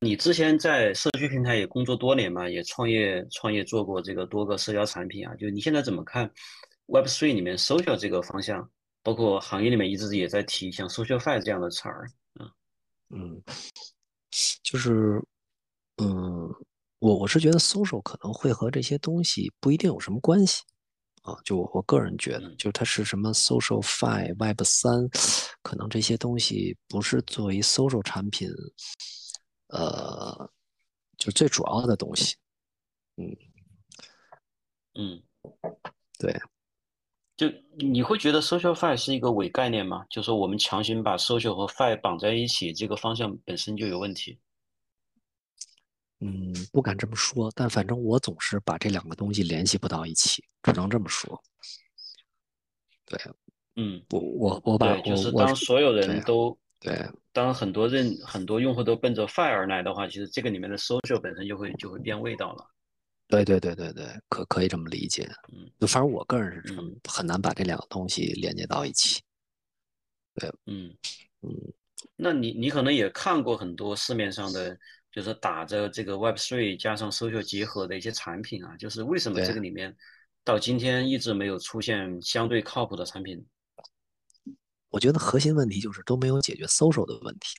[0.00, 6.30] 你之前在社区平台也工作多年嘛，也创业创业做过这个多个社交产品啊，就你现在怎么看
[6.86, 8.70] Web Three 里面 social 这个方向？
[9.02, 12.50] 包括行业里面一直也在提像 SocialFi 这样的词儿啊。
[13.10, 13.38] 嗯，
[14.62, 15.22] 就是，
[15.98, 16.50] 嗯，
[17.00, 20.62] 我我是觉得 social 可能会和这些东西不一定有什么关系
[21.24, 25.08] 啊，就我我个人觉得，就是它是什么 SocialFi、Web 三，
[25.62, 28.48] 可能这些东西不是作为 social 产品。
[29.68, 30.50] 呃，
[31.16, 32.36] 就最主要的东西，
[33.16, 33.36] 嗯
[34.94, 35.22] 嗯，
[36.18, 36.38] 对，
[37.36, 40.04] 就你会觉得 social fi 是一个伪概念吗？
[40.10, 44.38] 就说我们强行把 social 和 fi 绑在一起，这个方向本身就有问题。
[46.24, 51.42] 嗯，不敢这么说，但反正我总是把这两个东西联系不到一起，只能这么说。
[53.04, 53.20] 对，
[53.76, 56.58] 嗯，我我我把就是当所有人都。
[56.80, 62.66] 对，当很多人很多用户都奔着 Fire 而来的话，其实这个里面的 social 本身就会就会变味道了。
[63.26, 65.26] 对对对对对，可可以这么理解。
[65.50, 69.22] 嗯，就反正我个人是这么很难把这两个东西连接到一起。
[70.34, 70.94] 对，嗯
[71.40, 71.50] 嗯，
[72.16, 74.78] 那你你可能也看过很多市面上的，
[75.14, 79.96] 就是打着这个 Web Three 加上 social 结合的一些产品啊，就是为什么这个里面
[80.42, 83.46] 到今天一直没有出现相对靠谱的产品？
[84.88, 87.56] 我觉得核心问题就是都没有解决 social 的问题。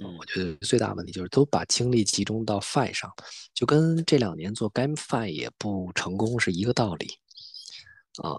[0.00, 3.08] 嗯，我觉得最大问题就是都把精力集中到 Fi 上，
[3.54, 7.06] 就跟这两年做 GameFi 也不成功是一个道理
[8.22, 8.34] 啊，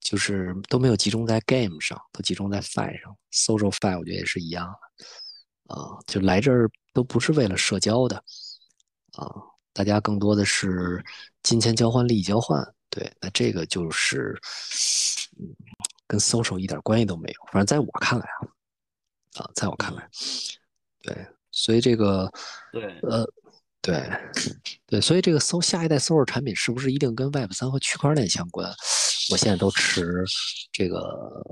[0.00, 3.16] 就是都没有集中在 Game 上，都集中在 Fi 上。
[3.32, 8.16] Social Fi 我觉得也是一样的啊，就来这儿都不是为了社交的
[9.12, 9.28] 啊，
[9.74, 11.04] 大家更多的是
[11.42, 12.66] 金钱交换、利益交换。
[12.88, 14.40] 对，那这个就是
[15.38, 15.48] 嗯，
[16.06, 17.34] 跟 Social 一点关系都没有。
[17.52, 20.08] 反正在我看来啊，啊，在我看来。
[21.02, 22.32] 对，所以这个，
[22.72, 23.26] 对，呃，
[23.82, 24.08] 对，
[24.86, 28.72] 对，所以这个搜下一代搜索产品是不是一定跟 Web 三和区块链相关？
[29.32, 30.24] 我现在都持
[30.70, 31.42] 这个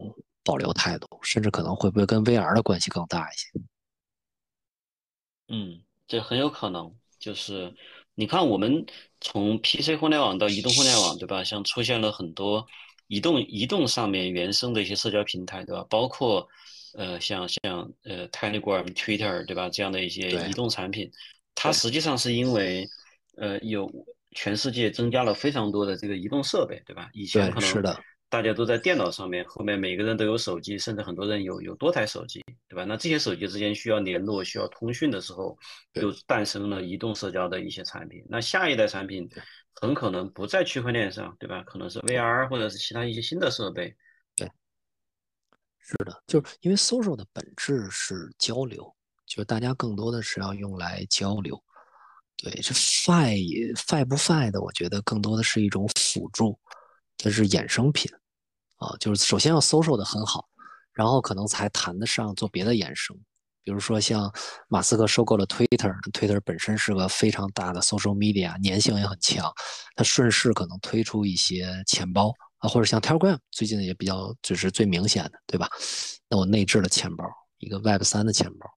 [0.44, 3.48] 保留态度，甚至可能会不会跟 VR 的关系更大一些？
[5.52, 6.92] 嗯，这很有可能。
[7.20, 7.72] 就是
[8.16, 8.84] 你看，我们
[9.20, 11.44] 从 PC 互联网到移动互联网，对吧？
[11.44, 12.66] 像出现了很多
[13.06, 15.86] 移动移动上面原生的一些社交平台，对吧？
[15.88, 16.48] 包括。
[16.94, 19.66] 呃，像像呃，Telegram、Twitter，对吧？
[19.70, 21.10] 这样的一些移动产品，
[21.54, 22.86] 它实际上是因为
[23.38, 23.90] 呃，有
[24.32, 27.08] 全世界增加了非常多的这个移动设备，对吧？
[27.14, 27.82] 以前可能
[28.32, 32.82] 大家都在电脑上面，后面每个人都有手机，甚至很多人有有多台手机，对吧？
[32.84, 35.54] 那这些手机之间需要联络、需要通讯的时候，
[35.92, 38.24] 就诞生了移动社交的一些产品。
[38.30, 39.28] 那下一代产品
[39.74, 41.62] 很可能不在区块链上，对吧？
[41.64, 43.94] 可能是 VR 或者是其他一些新的设备。
[44.34, 44.50] 对
[45.78, 48.82] 是的，就是因为 social 的本质是交流，
[49.26, 51.62] 就是大家更多的是要用来交流。
[52.38, 56.58] 对，这 fi fi 不 fi 的，我觉得更多的是一种辅助，
[57.18, 58.10] 它是衍生品
[58.82, 58.96] 啊。
[58.98, 60.48] 就是首先要 social 的很好，
[60.92, 63.16] 然后可能才谈得上做别的衍生。
[63.64, 64.32] 比如说像
[64.68, 69.52] 马斯克收购了 Twitter，Twitter 本身是个非常大的 social media，粘性也很强，
[69.94, 72.32] 它顺势可能推出一些钱包。
[72.58, 75.68] 啊，或者像 Telegram 最近也比较，就是最明显的，对吧？
[76.28, 77.24] 那我内置了钱包，
[77.58, 78.70] 一个 Web 三的钱包，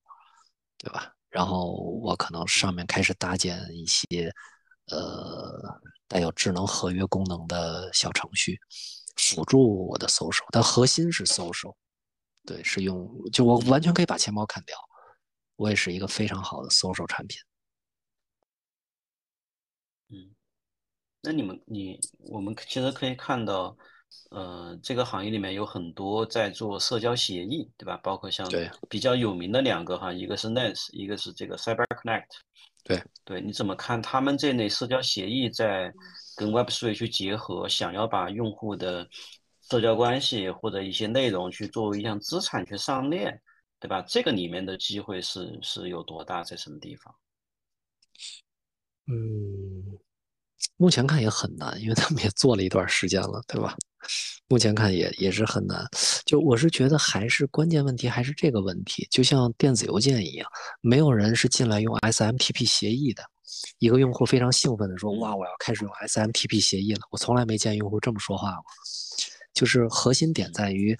[0.79, 1.11] 对吧？
[1.29, 4.33] 然后我可能上面开始搭建一些
[4.87, 5.61] 呃
[6.07, 8.59] 带有智能合约功能的小程序，
[9.15, 11.75] 辅助我的搜索，但核心是搜索。
[12.45, 14.77] 对，是用就我完全可以把钱包砍掉，
[15.55, 17.39] 我也是一个非常好的搜索产品。
[20.09, 20.35] 嗯。
[21.21, 23.75] 那你们，你我们其实可以看到，
[24.29, 27.97] 呃，这个行业里面有很多在做社交协议，对吧？
[28.03, 28.47] 包括像
[28.87, 32.27] 比较有名的两个哈，一个是 Lens，一个是这个 CyberConnect。
[32.83, 35.91] 对对，你怎么看他们这类社交协议在
[36.35, 39.07] 跟 Web3 去结合，想要把用户的
[39.69, 43.41] 社交关系或者一些内容去作为一项资产去上链，
[43.79, 44.01] 对吧？
[44.07, 47.15] 这个里面的机会是是有多大，在什么地方？
[49.07, 49.97] 嗯。
[50.77, 53.77] 目前看也很难，因为他们也做了一段时间了，对吧？
[54.47, 55.85] 目前看也也是很难。
[56.25, 60.49] 就我是觉得还是关键问题还是这个问题，就像电子邮件一样，
[60.81, 63.23] 没有人是进来用 SMTP 协议的。
[63.79, 68.63] 一个用户非常兴奋的说：“哇，我要开始用 SMTP 协议了！”我从来没见用户这么说话过。
[69.53, 70.97] 就是核心点在于，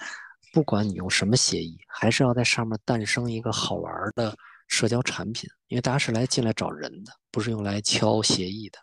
[0.54, 4.34] 不管你用什么协议，还是要在上面诞生一个好玩的
[4.68, 8.80] 社交产品，因为大家是来进来找人的，不是用来敲协议的。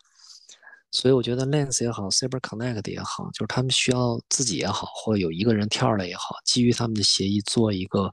[0.91, 8.11] 所以我觉得 Lens 也好，CyberConnect 也好，就是他们需要自己也好，或者有一个人跳出来也好，基于他们的协议做一个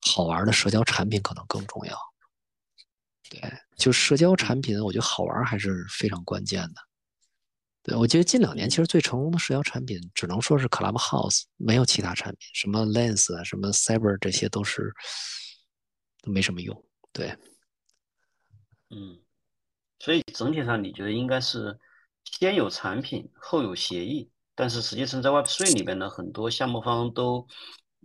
[0.00, 1.96] 好玩的社交产品，可能更重要。
[3.30, 3.40] 对，
[3.76, 6.74] 就社交产品，我觉得好玩还是非常关键的。
[7.82, 14.92] 对，我觉得近两年其实最成功的社交产品，只能说是 Clubhouse，没有其他产品，什么 Lens 啊，什么 Cyber 这些都是
[16.22, 16.84] 都没什么用。
[17.12, 17.36] 对，
[18.90, 19.20] 嗯。
[19.98, 21.78] 所以整体上，你觉得应该是
[22.22, 27.48] 先有产品后有协议，但是实际上在 Web3 里边呢，很多项目方都，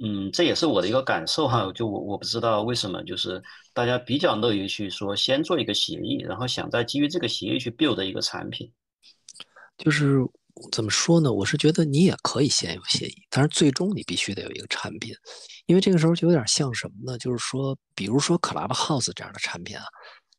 [0.04, 3.42] 嗯，这也是我的一个感受哈，就我我不知道为什么，就是
[3.74, 8.72] 大家比较乐于去说先做一个协议，然后想再基于这个协议去 build 一个产品。
[9.78, 10.18] 就是
[10.72, 11.34] 怎么说呢？
[11.34, 15.14] 我是觉得你也可以先有协议，但是最终你必须得有一个产品，
[15.66, 17.18] 因为这个时候就有点像什么呢？
[17.18, 19.84] 就是说，比如说 Clubhouse 这样的产品啊。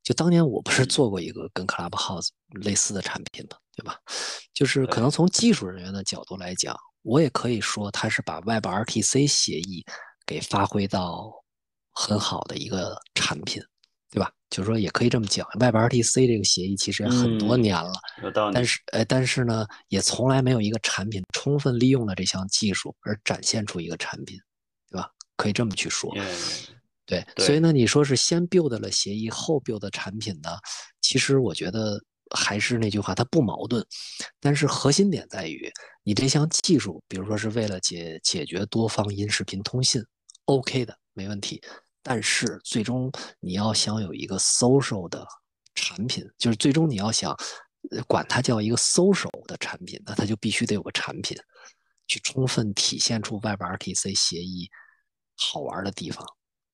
[0.02, 2.26] 就当年我不是做过一个跟 Clubhouse
[2.64, 3.56] 类似的产品嘛？
[3.76, 3.96] 对吧？
[4.52, 9.84] 就是可能从技术人员的角度来讲，我也可以说它是把 WebRTC 协议
[10.24, 11.32] 给发挥到
[11.92, 13.62] 很好的一个产品，
[14.10, 14.30] 对吧？
[14.50, 24.38] 就是说也可以这么讲，WebRTC 这个协议其实也很多年了，有道理但是呃，但是呢，也从来没有一个产品充分利用了这项技术而展现出一个产品，
[24.90, 25.08] 对吧？
[25.36, 26.12] 可以这么去说。
[27.06, 30.50] 对，所以呢，你说是先 build 了协议后 build 产品呢？
[31.00, 33.84] 其实我觉得还是那句话，它不矛盾，
[34.40, 35.70] 但是核心点在于，
[36.02, 40.02] 你这项技术，比如说是为了解解决多方音视频通信
[40.46, 41.62] ，OK 的，没问题。
[42.02, 45.26] 但是最终你要想有一个 social 的
[45.74, 47.36] 产品，就是最终你要想
[48.06, 51.36] 管它叫一个 social 的产品，那它就必须得有个产品，
[52.06, 54.70] 去充分体现出 WebRTC 协议
[55.36, 56.26] 好玩的地方，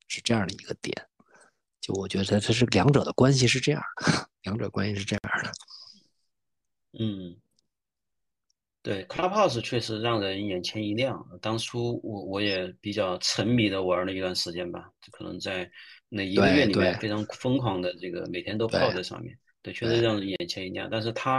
[0.07, 1.08] 是这样的一个点。
[1.81, 5.53] 就我觉得它是两者的关系是这样的， 两者关系是这样的。
[6.99, 7.37] 嗯，
[8.83, 11.25] 对，Clubhouse 确实让人眼前一亮。
[11.41, 15.71] 当初我我也比较沉迷的玩了一段时间吧，可能在
[16.09, 19.39] 那一个月里面非常疯狂的这个每天都泡在上面。
[19.63, 20.89] 对，确实让人眼前一亮。
[20.91, 21.37] 但是它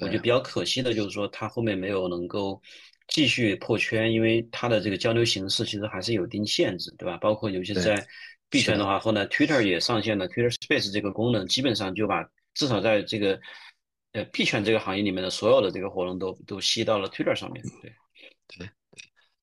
[0.00, 2.60] 我觉得比较可惜的就是说，它后面没有能够
[3.08, 7.16] 继续破圈，因为它的这个交流形式其实还是有一定限制，对吧？
[7.16, 8.06] 包括尤其是在。
[8.50, 13.40] 币圈的话，后来 Twitter 也上线了 Twitter Space 这个功能，基本上就把至少在这个
[14.12, 17.62] 呃币圈这个行业里面的所有的这个活动都都吸到了 Twitter 上面。
[17.80, 17.94] 对，
[18.48, 18.70] 对，对，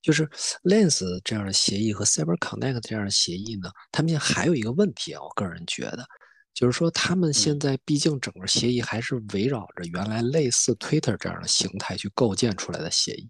[0.01, 0.27] 就是
[0.63, 6.05] Lens 这样的协议和 Cyber Connect 这样的协议呢，他们现在还有一个问题啊，我个人觉得，
[6.53, 13.29] 就是说他们现在毕竟整个协议还是围绕着原来类似 Twitter 这样的形态去构建出来的协议。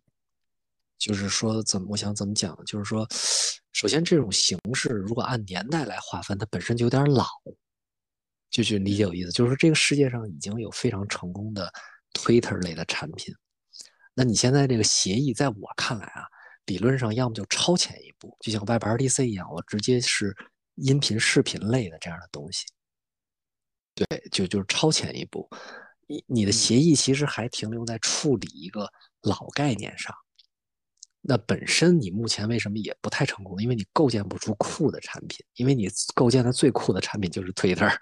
[0.98, 2.58] 就是说，怎么我想怎么讲？
[2.66, 3.08] 就是说，
[3.78, 7.28] 首先这种形式如果按年代来划分，它本身就有点老。
[8.50, 11.72] 就去理解有意思，就是说这个世界上已经有非常成功的
[12.14, 13.36] Twitter 类的产品。
[14.16, 16.26] 那你现在这个协议，在我看来啊，
[16.66, 20.36] 理论上要么就超前一步，就像 WebRTC 一样，我直接是
[20.74, 22.66] 音频、视频类的这样的东西。
[23.94, 25.48] 对，就就是超前一步。
[26.08, 30.16] 你你的协议其实还停留在处理一个老概念上。
[31.30, 33.62] 那本身你目前为什么也不太成功？
[33.62, 37.94] 因为你构建不出酷的产品，因为你构建的最酷的产品就是 Twitter，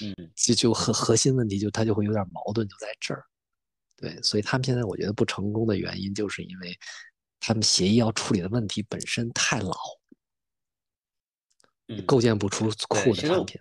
[0.00, 3.22] 嗯， 就就核核心问题就它就会有点矛盾就在这儿，
[3.96, 6.74] 对，所以他们现在我觉得不成功的原因就是因为
[7.40, 9.76] 他们协议要处理的问题本身太老，
[12.06, 13.60] 构建不出酷的产品，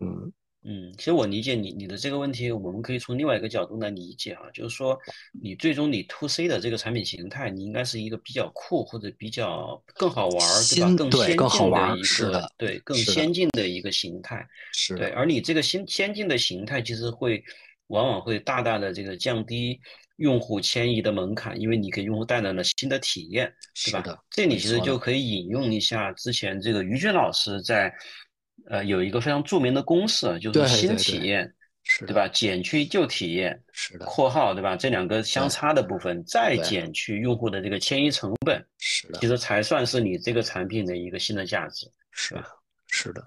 [0.00, 0.32] 嗯。
[0.64, 4.98] 嗯，其实我理解你你的这个问题，我们可以从另外一个角度来理解啊，就是说，
[5.40, 10.96] 你最终你 to C 的这个产品形态，你应该是一个比较酷或者比较更好玩，对吧？
[10.98, 15.10] 更先进的一个对更先进的一个形态，是对。
[15.10, 17.42] 而你这个新先进的形态，其实会
[17.86, 19.80] 往往会大大的这个降低
[20.16, 23.50] 用户迁移的门槛，因为你给用户带来了新的体验，
[23.86, 24.18] 对吧？
[24.28, 27.94] 这里其实就可以引用一下之前这个于军老师在。
[28.70, 31.52] 呃，有一个非常著名的公式，就是新体验，
[32.06, 32.28] 对吧？
[32.28, 34.04] 减去旧体验，是的。
[34.06, 34.76] 括号对吧？
[34.76, 39.18] 这两个相差的部分，再减去用户的这个迁移成本，是的。
[39.20, 42.46] 其实才算是你这个产品的一个新的价值，是吧？
[42.88, 43.26] 是的，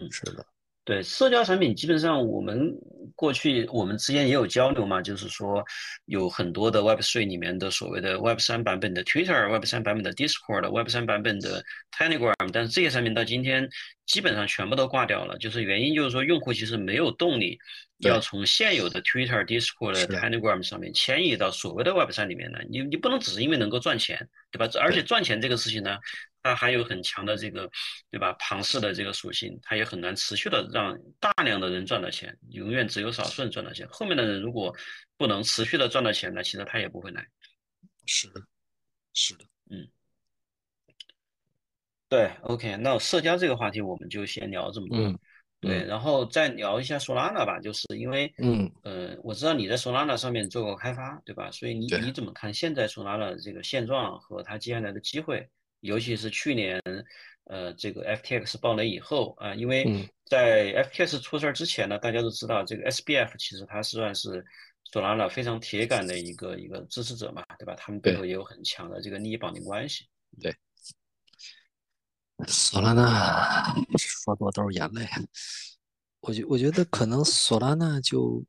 [0.00, 0.44] 嗯，是的。
[0.88, 2.74] 对社交产品，基本上我们
[3.14, 5.62] 过去我们之间也有交流嘛，就是说
[6.06, 11.62] 有很多的 Web 3里面的所谓的 Web 三版本的 Twitter，Web 三版本的 Discord，Web 三版本的
[11.94, 13.68] Telegram，但是这些产品到今天
[14.06, 17.58] 基本上全部都挂掉了，就是原因就是说用户其实没有动力
[17.98, 24.68] 要从现有的 Twitter、Discord、Telegram 上面迁移到所谓的 Web 三里面来，你你不能只是因为能够赚钱，对吧？
[24.80, 25.98] 而且赚钱这个事情呢。
[26.40, 27.68] 它还有很强的这个，
[28.12, 28.32] 对吧？
[28.38, 33.86] 庞氏的这个属性，它也很难持续的让大量的人赚到钱，永远只有少数人赚到钱。
[33.90, 34.74] 后面的人如果
[35.16, 37.26] 不能持续的赚到钱，呢其实他也不会来。
[38.06, 38.40] 是的，
[39.12, 39.88] 是的，嗯，
[42.08, 44.96] 对，OK，那社交这个话题我们就先聊这么多。
[44.96, 45.18] 嗯，
[45.60, 51.50] 对，然后再聊一下 Solana 吧，就是因为，嗯，呃，我知道你在 Solana 上面做过开发，对吧？
[51.50, 55.48] 所以你你怎么看现在 Solana 的这个现状和它接下来的机会？
[55.80, 56.80] 尤其是去年，
[57.44, 64.44] 呃，这个 FTX 爆雷以后啊，因为在 FTX 出事儿之前呢，大家都知道这个 SBF 其实它算是
[64.92, 67.74] Solana 非常铁杆的一个一个支持者嘛，对吧？
[67.76, 70.04] 他们背后也有很强的这个利益绑定关系。
[70.40, 70.54] 对
[72.46, 75.08] ，Solana 说多都是眼泪。
[76.20, 78.44] 我觉我觉得可能索拉娜就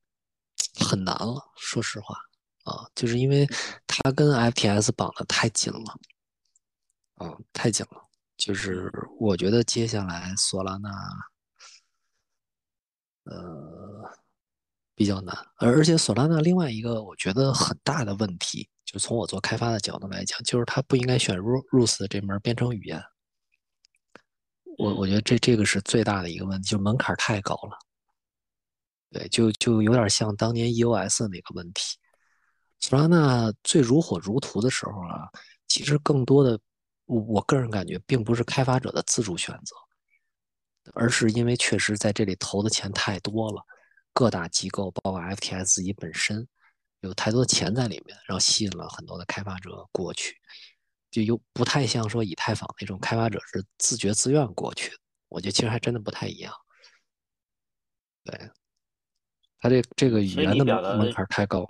[0.79, 2.15] 很难了，说实话
[2.63, 3.47] 啊，就是因为
[3.85, 5.99] 他跟 FTS 绑的太紧了。
[7.15, 8.07] 啊，太紧了。
[8.37, 10.89] 就是我觉得接下来索拉纳，
[13.25, 14.09] 呃，
[14.95, 15.35] 比较难。
[15.57, 23.03] 而而且索拉纳另外一个我觉得很大的问题，就从我做开发的角度来讲，就是它不应该选 Rus 这门编程语言。
[24.79, 27.77] 我我觉得这这个是最大的一个问题，就门槛太高了。
[29.11, 31.97] 对，就就有点像当年 EOS 那个问题。
[32.79, 35.29] 索拉纳最如火如荼的时候啊，
[35.67, 36.59] 其实更多的。
[37.05, 39.75] 我我个人感觉，并不是开发者的自主选择，
[40.93, 43.63] 而是因为确实在这里投的钱太多了，
[44.13, 46.47] 各大机构，包括 FTS 自己本身，
[46.99, 50.35] 有太多的钱在里面，然后吸引了很多的开发者过去，
[51.11, 54.97] 就又不太像说以太坊那种开发者是自觉自愿过去的。
[55.27, 56.53] 我觉得其实还真的不太一样。
[58.23, 58.49] 对，
[59.59, 61.67] 他这这个语言的门槛太高。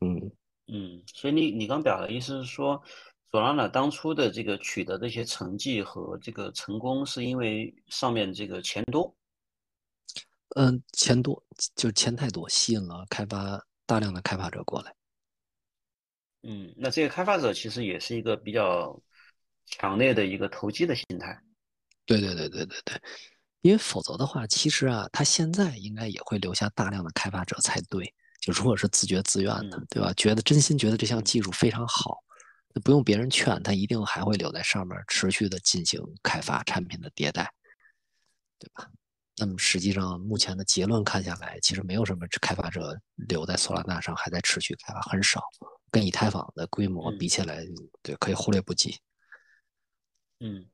[0.00, 0.30] 嗯
[0.66, 2.82] 嗯，所以你你刚表达的意思是说，
[3.30, 9.14] 索拉纳当初的这个取得这些成绩和这个成功，是因为上面这个钱多？
[10.56, 11.42] 嗯，钱多
[11.74, 14.94] 就是钱太多，吸引了开发大量的开发者过来。
[16.42, 19.00] 嗯，那这些开发者其实也是一个比较
[19.66, 21.38] 强烈的一个投机的心态。
[22.06, 23.00] 对对对对对对，
[23.60, 28.12] 因为否则的话，其实啊，他现在应该也会留下大量的开发者才对。
[28.40, 30.12] 就如果是自觉自愿的，对吧？
[30.14, 32.24] 觉得真心觉得这项技术非常好，
[32.72, 37.52] 那不用别人劝，他一定还会留在上面，持续的进行开发产品的迭代，
[38.58, 38.90] 对吧？
[39.36, 45.42] 那么实际上目前的结论看下来，其实没有什么开发者留在索拉纳上还在持续开发，很少，
[45.90, 47.64] 跟以太坊的规模比起来，
[48.02, 48.98] 对，可以忽略不计。
[50.40, 50.66] 嗯，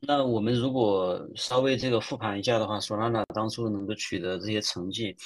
[0.00, 5.16] 那我们如果稍微这个复盘一下的话，索拉纳当初能够取得这些成绩。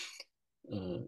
[0.70, 1.00] 呃，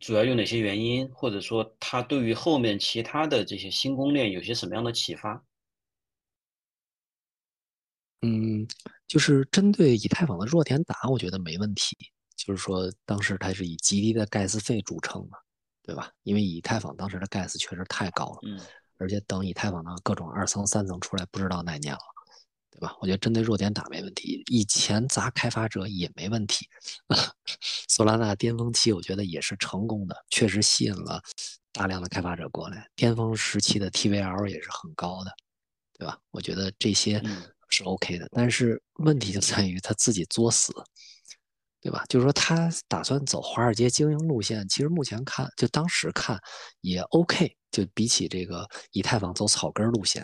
[0.00, 5.44] 主要有哪些原因，或者说它对于后面其他的这些新公链有些什么样的启发？
[8.22, 8.66] 嗯，
[9.06, 11.96] 就是针对以太坊的弱点打，我觉得没问题。
[12.34, 15.38] 就是说，当时它是以极低的盖茨费著称嘛，
[15.86, 16.10] 对吧？
[16.24, 18.60] 因为以太坊当时的 gas 确实太高了，嗯，
[18.98, 22.00] 而且等以太坊的各种二层、三层出来，不知道哪年了。
[22.68, 22.94] 对吧？
[23.00, 26.68] 我觉得针对弱点打没问题，以前砸开发者也没问题。
[27.88, 31.18] 索拉纳巅峰期我觉得也是成功的，确实吸引了
[31.72, 32.86] 大量的开发者过来。
[32.94, 35.32] 巅峰时期的 TVL 也是很高的，
[35.98, 36.18] 对吧？
[36.30, 37.22] 我觉得这些
[37.70, 38.28] 是 OK 的。
[38.30, 40.74] 但是问题就在于他自己作死，
[41.86, 42.04] 对吧？
[42.08, 46.36] 就是说他打算走华尔街精英路线，其实目前看，就当时看
[46.80, 50.20] 也 OK，就比起这个以太坊走草根路线，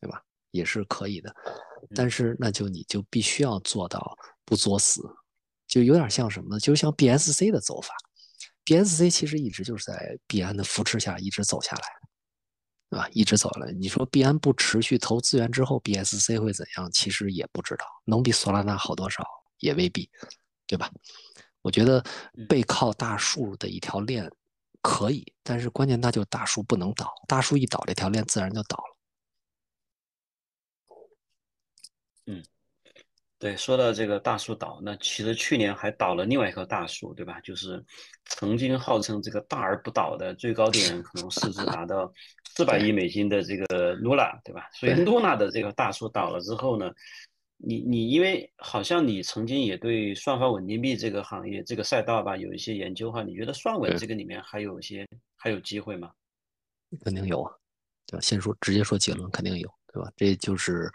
[0.00, 0.18] 对吧？
[0.50, 1.30] 也是可以的。
[1.94, 5.02] 但是那就你就必须要做到不作死，
[5.68, 6.58] 就有点像什么呢？
[6.58, 7.94] 就像 BSC 的走法
[8.64, 11.82] ，BSC 其实一直就是在币安的扶持下一直走下来，
[12.88, 13.06] 对吧？
[13.12, 13.70] 一直走来。
[13.72, 16.90] 你说币安不持续投资源之后，BSC 会怎样？
[16.90, 19.22] 其实也不知道，能比索拉纳好多少
[19.58, 20.08] 也未必，
[20.66, 20.90] 对吧？
[21.62, 22.04] 我觉得
[22.48, 24.30] 背靠大树的一条链
[24.82, 28.96] 可以，但是关键那就大树不能倒，大树一倒，这条链自然就倒了。
[32.26, 32.42] 嗯，
[33.38, 37.40] 对，说到这个大树倒，那其实去年还倒了另外一棵大树，对吧？
[37.40, 37.82] 就是
[38.26, 42.12] 曾经号称这个大而不倒的最高点，可能市值达到
[42.54, 44.68] 四百亿美金的这个 Luna，对吧？
[44.72, 46.90] 所以 Luna 的这个大树倒了之后呢，
[47.56, 56.10] 你你因为好像你曾经也对算法稳定币这个行业这个赛道吧有一些研究哈，你觉得算稳这个里面还有一些还有机会吗？
[57.02, 57.52] 肯定有啊，
[58.06, 58.20] 对吧？
[58.20, 60.12] 先说直接说结论，肯定有，对吧？
[60.16, 60.90] 这就是。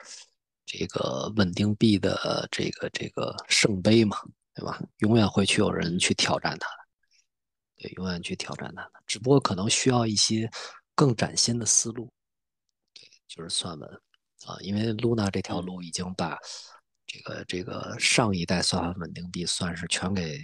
[0.72, 4.16] 这个稳定币的这个这个圣杯嘛，
[4.54, 4.80] 对吧？
[5.00, 6.84] 永远会去有人去挑战它的，
[7.76, 8.92] 对，永远去挑战它的。
[9.08, 10.48] 只不过可能需要一些
[10.94, 12.08] 更崭新的思路，
[12.94, 14.02] 对，就是算稳
[14.46, 14.58] 啊。
[14.62, 16.38] 因为 Luna 这条路已经把
[17.06, 20.40] 这个这个上一代算法稳定币算是全给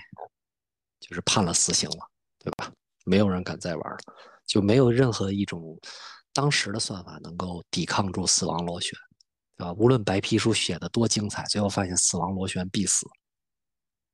[1.00, 2.72] 就是判了死刑了，对吧？
[3.06, 3.98] 没有人敢再玩了，
[4.46, 5.78] 就没有任何一种
[6.34, 8.98] 当时的算法能够抵抗住死亡螺旋。
[9.58, 9.72] 对吧？
[9.72, 13.08] 无论白皮书写的多精彩，最后发现死亡螺旋必死，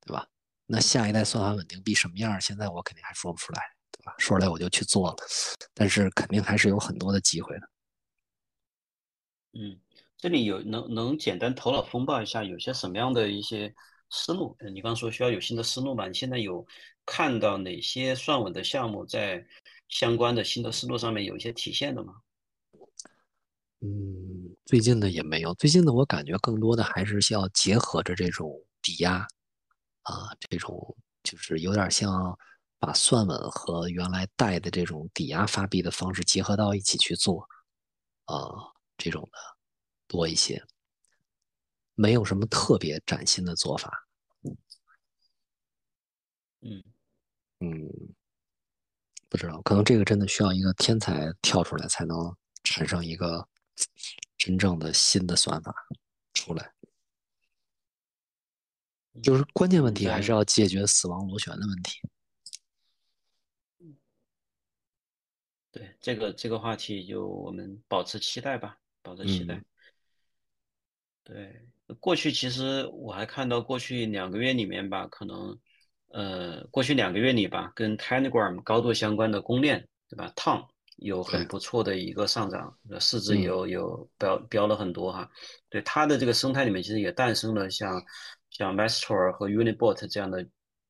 [0.06, 0.24] 对吧？
[0.68, 2.40] 那下一代算法稳定币什么样？
[2.40, 3.62] 现在我肯定还说不出来，
[3.92, 4.14] 对吧？
[4.20, 5.16] 说出来我就去做了，
[5.74, 7.68] 但是肯定还是有很多的机会的。
[9.54, 9.80] 嗯，
[10.18, 13.74] 这里有能能简单头脑风暴一下，有些什么样的一些
[14.10, 14.56] 思路？
[14.74, 16.08] 你刚说需要有新的思路嘛？
[16.08, 16.66] 你现在有
[17.06, 19.46] 看到哪些算稳的项目在
[19.90, 22.14] 相关的新的思路上面有一些体现的吗？
[23.82, 25.54] 嗯，最近的也没有。
[25.56, 28.50] 最近的我感觉更多的还是需要结合着这种
[28.82, 29.28] 抵押
[30.04, 32.38] 啊，这种就是有点像
[32.80, 37.48] 把算稳和原来贷的这种抵押发币的方式结合到一起去做
[38.26, 38.48] 啊，
[39.02, 39.40] 这种的
[40.08, 40.64] 多一些，
[41.96, 44.08] 没有什么特别崭新的做法。
[46.62, 46.84] 嗯
[47.60, 47.90] 嗯，
[49.28, 53.48] 不知道，可能这个真的需要一个天才跳出来才能产生一个。
[54.38, 55.74] 真正的新的算法
[56.34, 56.74] 出来，
[59.22, 62.02] 就是关键问题还是要解决死亡螺旋的问题。
[65.72, 69.62] 对这个这个话题，就我们保持期待吧，保持期待。
[71.24, 71.62] 对，
[72.00, 75.58] 过去其实我还看到过去两个月里面吧，可能
[76.10, 85.30] 呃，过去两个月里吧，跟 Telegram 高度相关的公链，对吧？Tom 有很不错的一个上涨，市值有有飙飙了很多哈。
[85.70, 88.04] 对它的这个生态里面，其实也诞生了像
[88.50, 90.46] 像 Master 和 Unibot 这样的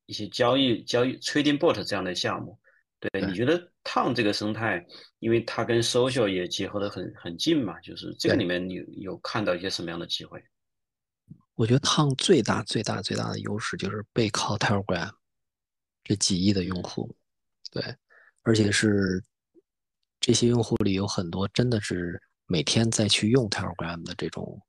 [0.06, 2.58] 一些交易交易 Trading Bot 这样的项目。
[2.98, 4.84] 对，你觉得 Tom 这个生态，
[5.18, 10.42] 因为它跟 Social 也结合的很很近嘛，就是这个里面你有看到一些什么样的机会？
[11.54, 15.10] 我觉得 Tom 最大最大最大的优势就是背靠 Telegram
[16.02, 17.14] 这几亿的用户，
[17.70, 17.82] 对，
[18.42, 19.22] 而且是
[20.18, 24.60] 这些用户里有很多真的是每天在去用 Telegram 的这种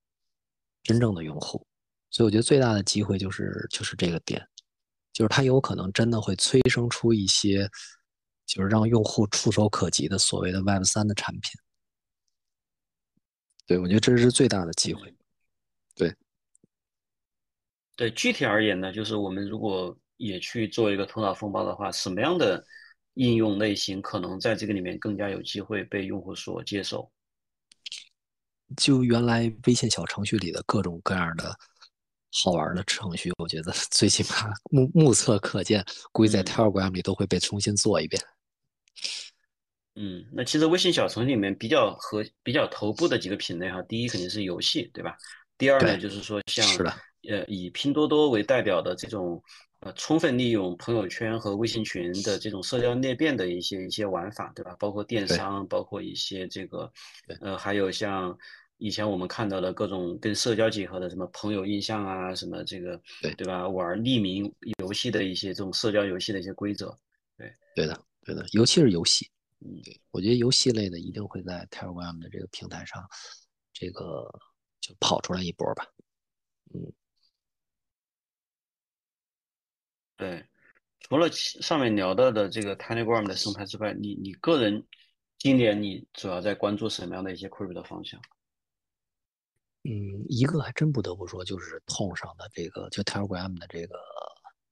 [0.83, 1.65] 真正的用户，
[2.09, 4.45] 所以我觉得最大的机会就是就是这个点，
[5.13, 7.69] 就是它有可能真的会催生出一些
[8.45, 11.59] 就是让用户触手可及的所谓的 Web 三的产品，
[13.65, 15.13] 对我觉得这是最大的机会，
[15.95, 16.15] 对。
[17.95, 22.65] 对具体而言呢，就是我们如果也去做一个头脑风暴的话，什么样的
[23.13, 27.11] 应用类型可能在这个里面更加有机会被用户所接受？
[28.75, 31.55] 就原来微信小程序里的各种各样的
[32.33, 38.21] 好玩的程序，我觉得 最起码目目测可见，估计在 Telegram 里都会被重新做一遍。
[39.95, 45.15] 嗯，那其实微信小程序里面比较和比较头部的几个品类哈，第一肯定是游戏，对吧？
[45.57, 46.65] 第二呢，就是说像。
[47.29, 49.41] 呃，以拼多多为代表的这种，
[49.79, 54.75] 呃，充分利用朋友圈和微信群的这种社交裂变的一些一些玩法，对吧？
[54.77, 56.91] 包括电商，包括一些这个，
[57.39, 58.37] 呃，还有像
[58.77, 63.67] 以前我们看到的各种跟社交结合的什么朋友印象啊，什么这个，对对吧？
[63.67, 66.97] 玩匿名游戏的一些这种社交游戏的一些规则，
[67.37, 73.07] 对，对的，对的，尤其是游戏，嗯，对，我觉得游戏类的一定会在 Telegram 的这个平台上，
[73.71, 74.29] 这个
[74.81, 75.87] 就跑出来一波吧，
[76.73, 76.91] 嗯。
[80.15, 80.45] 对，
[80.99, 84.85] 除了上面聊到的这个 Telegram 的生态之外，你你个人
[85.37, 88.21] 今年你主要在关注什么样的一些 Crypto 的方向？
[89.83, 93.99] 嗯，一个还真不得不说，就是痛上的这个就 Telegram 的这个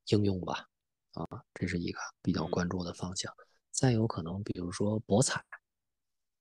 [0.07, 0.67] 应用吧，
[1.13, 3.33] 啊，这是一个比较关注的方向。
[3.71, 5.43] 再有可能，比如说博彩，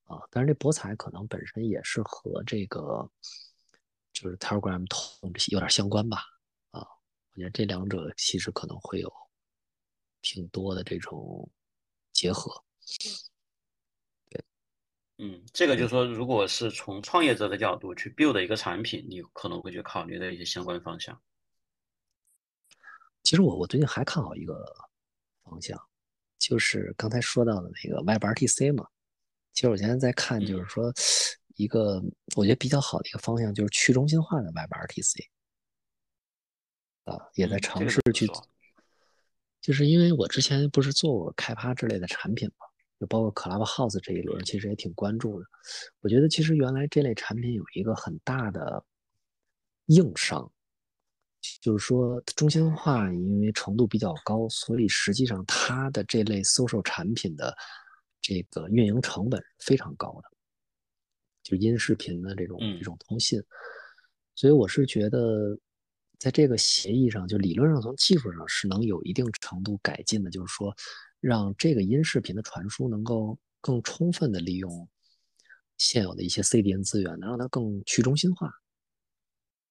[0.04, 3.10] 啊，但是这博彩可能本身也是和这个
[4.12, 6.18] 就是 Telegram 痛有点相关吧。
[6.70, 6.86] 啊
[7.32, 9.12] 我觉得这两者其实可能会有
[10.20, 11.48] 挺多的这种
[12.12, 12.52] 结合，
[12.98, 13.10] 对，
[15.22, 21.20] 嗯，这个就是说，如果是从创业者的角度去 build 一个产品，你可能会去考虑的一些相关方向。
[23.22, 24.64] 其实我我最近还看好一个
[25.44, 25.78] 方向，
[26.38, 28.86] 就是刚才说到的那个 WebRTC 嘛。
[29.52, 30.90] 其实我现在在看，就是说
[31.56, 32.02] 一个
[32.34, 35.26] 我觉得比较好的一个方向，就是去中心化的 WebRTC。
[37.04, 38.26] 啊，也在尝试去，
[39.60, 42.66] 就是因为我之前不是做过开发之类的产品嘛，
[43.00, 45.46] 就包括 Clubhouse 这一轮，其实也挺关注的。
[46.00, 48.84] 我觉得其实原来这类产品有一个很大的
[49.86, 50.48] 硬伤，
[51.62, 57.56] 就是说中心化因为程度比较高，所以实际上它的这类 social 产品的
[58.20, 60.28] 这个运营成本非常高的，
[61.42, 63.42] 就音视频的这种这种通信，
[64.34, 65.58] 所以我是觉得。
[66.18, 70.70] 在这个协议上，就理论上从技术上是能有一定程度改进的，就是说，
[71.20, 74.88] 让这个音视频的传输能够更充分的利用
[75.78, 78.52] 现有的一些 CDN 资源，能让它更去中心化，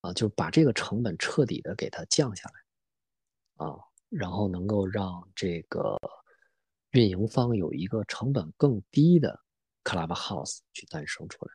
[0.02, 3.76] 啊，就把这个成本彻底的给它降下来，啊，
[4.10, 5.98] 然后能够让这个
[6.92, 9.40] 运营方有一个成本更低的
[9.84, 11.52] Clubhouse 去诞生出来。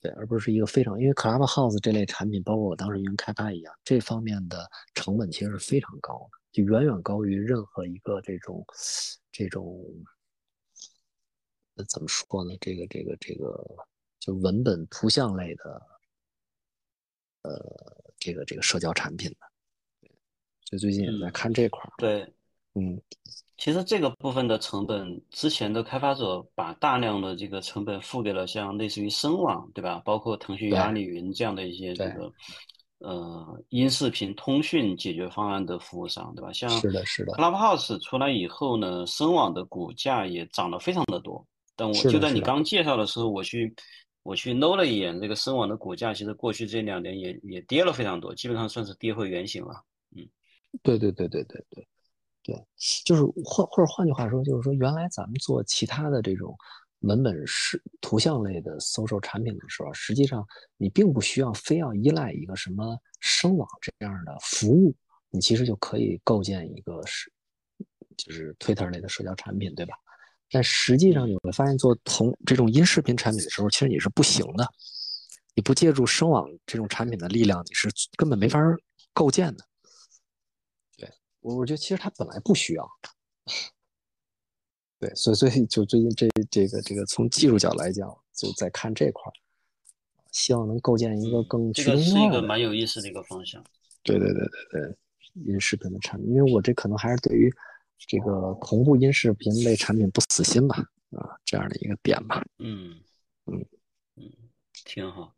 [0.00, 8.64] 对，而不是一个非常，因为 Clubhouse 这类产品，包括我当时运营开发一样，这方面的成本其实是非常高的，就远远高于任何一个这种
[9.30, 9.84] 这种，
[11.88, 12.56] 怎么说呢？
[12.60, 13.86] 这个这个这个，
[14.18, 15.82] 就文本图像类的，
[17.42, 20.10] 呃，这个这个社交产品的。
[20.64, 21.92] 所以最近也在看这块儿。
[21.98, 22.32] 对，
[22.74, 23.00] 嗯。
[23.56, 30.00] 其实这个部分的成本，之前的开发者把大量的这个成本付给了像类似于声网，对吧？
[30.04, 32.32] 包括腾讯、阿里云这样的一些这个
[32.98, 36.52] 呃音视频通讯解决方案的服务商，对吧？
[36.52, 37.32] 像是的，是的。
[37.32, 41.46] Clubhouse 出来以后呢，声网的股价也涨得非常的多。
[41.76, 43.74] 但我就在你刚介绍的时候，我去
[44.22, 49.82] 我去搂了一眼这个声网的股价，其实过去这两年也也跌了非常多，基本上算是跌回原形了。
[50.16, 50.26] 嗯，
[50.82, 51.86] 对对对对对对。
[52.44, 52.56] 对，
[53.04, 56.56] 就是换或者换句话说，就是说原来咱们做其他的这种
[57.00, 60.46] 文本是图像类的搜索产品的时候，实际上
[60.76, 64.94] 你并不需要非要依赖一个什么声网这样的服务
[65.30, 67.30] 你其实就可以构建一个是
[68.16, 69.94] 就是 Twitter 类的社交产品，对吧？
[70.50, 74.66] 但实际上你会发现，做同这种音视频产品的时候，其实你是不行的。
[75.54, 78.58] 你不借助声网这种产品的力量，你是根本没法
[79.12, 79.64] 构建的。
[80.96, 82.88] 对我，我觉得其实它本来不需要。
[84.98, 89.34] 对，所以所以就最近这这个这个从技术角来讲，就在看这块儿，
[90.32, 93.62] 希望能构建一个更这个是一个蛮有意思的一个方向。
[94.02, 94.40] 对对对
[94.72, 94.96] 对对，
[95.52, 97.52] 音视频的产品，因为我这可能还是对于。
[98.06, 100.76] 这个同步音视频类产品不死心吧，
[101.10, 102.46] 啊，这样的一个点吧。
[102.60, 102.94] 嗯
[103.46, 103.66] 嗯
[104.14, 104.30] 嗯，
[104.84, 105.34] 挺好。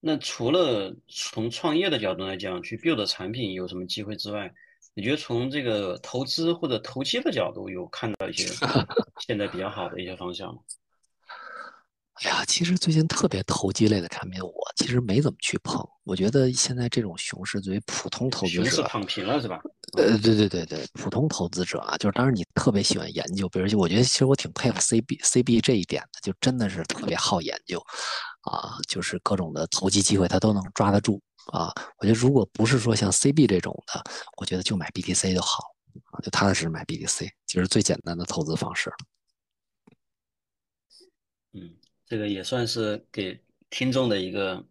[0.00, 4.52] 那除了从创业的角度来讲，去 build 产品有什么机会之外，
[4.98, 8.46] 你觉得从这个投资或者投机的角度有看到一些
[9.20, 10.58] 现在比较好的一些方向吗？
[12.14, 15.86] 哎呀，其实最近特别投机类的产品，我其实没怎么去碰。
[16.04, 19.60] 我觉得现在这种熊市，作为普通投资者，熊市躺平了是吧？
[19.98, 27.78] 呃，对对对对，普通投资者啊，就是当然你特别喜欢研究，比如我觉得其实我挺佩服 CB CB 这一点的，就真的是特别好研究，
[28.50, 31.72] 啊，就是各种的投机机会他都能抓得住啊。
[31.98, 34.02] 我觉得如果不是说像 CB 这种的，
[34.38, 35.74] 我觉得就买 BTC 就好
[36.12, 38.92] 啊，就踏踏实实买 BTC，就是最简单的投资方式。
[41.52, 41.76] 嗯。
[42.08, 44.64] 这个也算是给听众的一个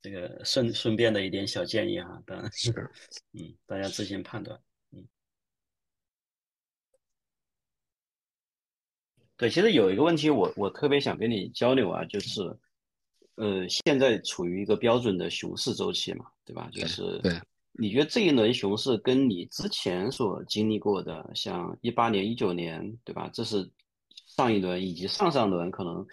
[0.00, 2.70] 这个顺顺便的一点小建议哈，当然是，
[3.34, 4.56] 嗯，大家自行判断，
[4.92, 5.04] 嗯，
[9.36, 12.56] 对，其实有一个问题，我我特别想跟你交流啊，就是，
[13.36, 16.68] 呃，现在处于一个标准的熊市周期嘛，对吧？
[16.72, 17.40] 就是，对，
[17.72, 23.30] 你觉得这一轮熊市跟你之前所经历过的，像一八年、一九年，对吧？
[23.32, 23.70] 这是
[24.26, 26.06] 上一轮以及上上轮可能。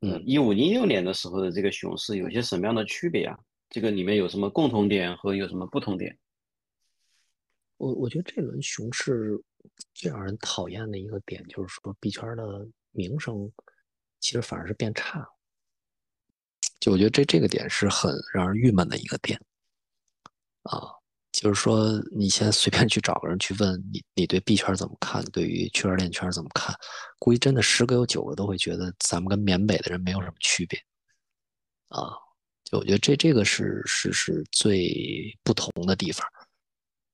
[0.00, 3.36] 嗯，一五一六年的时候的这个熊市有些什么样的区别啊？
[3.68, 6.16] 这个里面有什么共同点和有什么不同点？
[7.78, 9.42] 我我觉得这轮熊市
[9.94, 13.50] 最让人讨厌的一个点就是说币圈的名声
[14.20, 15.28] 其实反而是变差，
[16.80, 19.40] 就我觉得这这个点是很让人郁闷的一个点
[20.62, 20.94] 啊。
[21.30, 25.22] 就是说，你先随便去找个人去问你，你对币圈怎么看？
[25.26, 26.74] 对于区块链圈怎么看？
[27.18, 30.80] 估计真的十个有九个都会觉得咱们跟缅北的人没有什么区别
[31.88, 32.10] 啊！
[32.64, 36.26] 就我觉得这这个是是是最不同的地方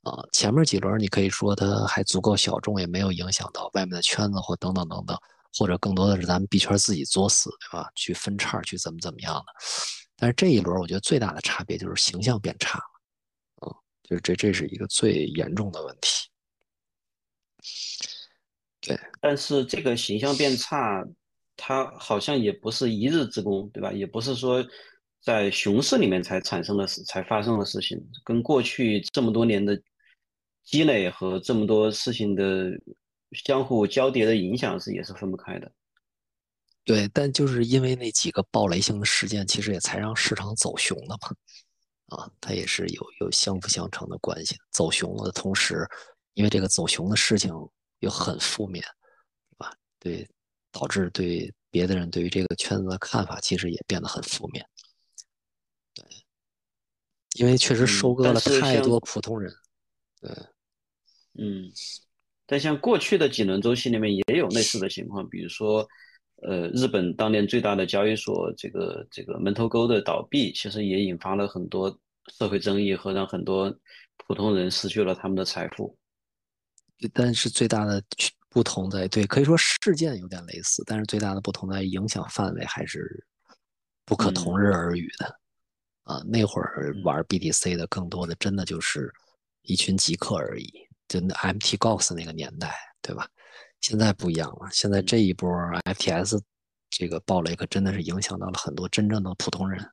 [0.03, 0.22] 啊。
[0.32, 5.18] 前面几轮你可以说它还足够小众，也没有影响到外面的圈子或等等等等，
[5.59, 7.90] 或者更多的是咱们币圈自己作死，对吧？
[7.94, 9.44] 去分叉去怎么怎么样的。
[10.16, 12.80] 但是这一轮我觉得最大的差别就是形象变差。
[14.07, 16.28] 就是这，这是一个最严重的问题。
[18.78, 21.02] 对，但是这个形象变差，
[21.57, 23.90] 它好像也不是一日之功，对吧？
[23.90, 24.62] 也不是说
[25.22, 29.80] 在熊市里面才产生的事，才发生的事情，跟过去这么多年的
[30.64, 32.70] 积累和这么多事情的
[33.33, 35.72] 相互交叠的影响是也是分不开的。
[36.85, 41.35] 对，但就是因为那几个暴雷性的事件，其实也才让市场走熊了嘛。
[42.09, 44.55] 啊，它也是有有相辅相成的关系。
[44.70, 45.89] 走熊了的同时，
[46.35, 47.51] 因为这个走熊的事情
[48.01, 48.85] 又很负面，
[49.51, 49.75] 对吧？
[49.99, 50.29] 对，
[50.70, 54.68] 导致对别的人对于这个圈子的看法其实也变得很负面。
[55.95, 56.05] 对，
[57.37, 59.51] 因为确实收割了太多普通人。
[60.20, 60.31] 对，
[61.39, 61.72] 嗯，
[62.47, 65.86] 但像过去的几轮周期里面也有类似的情况，比如说，
[66.42, 71.99] 呃，日本当年最大的交易所这个这个门头沟的倒闭，其实也引发了很多。
[72.38, 73.70] 社会争议和让很多
[74.16, 75.95] 普通人失去了他们的财富，
[77.12, 78.03] 但是最大的
[78.49, 83.26] 不同在对，可以说事件有点类似，但是最大的不同在影响范围还是
[84.07, 85.38] 不可同日而语的。
[86.05, 89.12] 啊，那会儿玩 BTC 的更多的真的就是
[89.61, 93.28] 一群极客而已，真的 MTGOX 那个年代，对吧？
[93.80, 95.50] 现在不一样了，现在这一波
[95.84, 96.40] FTS
[96.90, 99.84] 这个暴雷可真的是影响到了很多真正的普通人。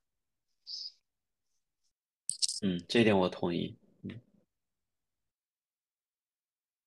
[2.62, 3.76] 嗯，这点我同意。
[4.04, 4.12] 嗯，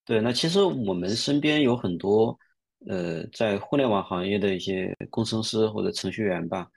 [0.05, 2.39] 对，那其实我们身边有很多，
[2.87, 6.71] 呃，在互联网行业的一些工程师或者程序员吧。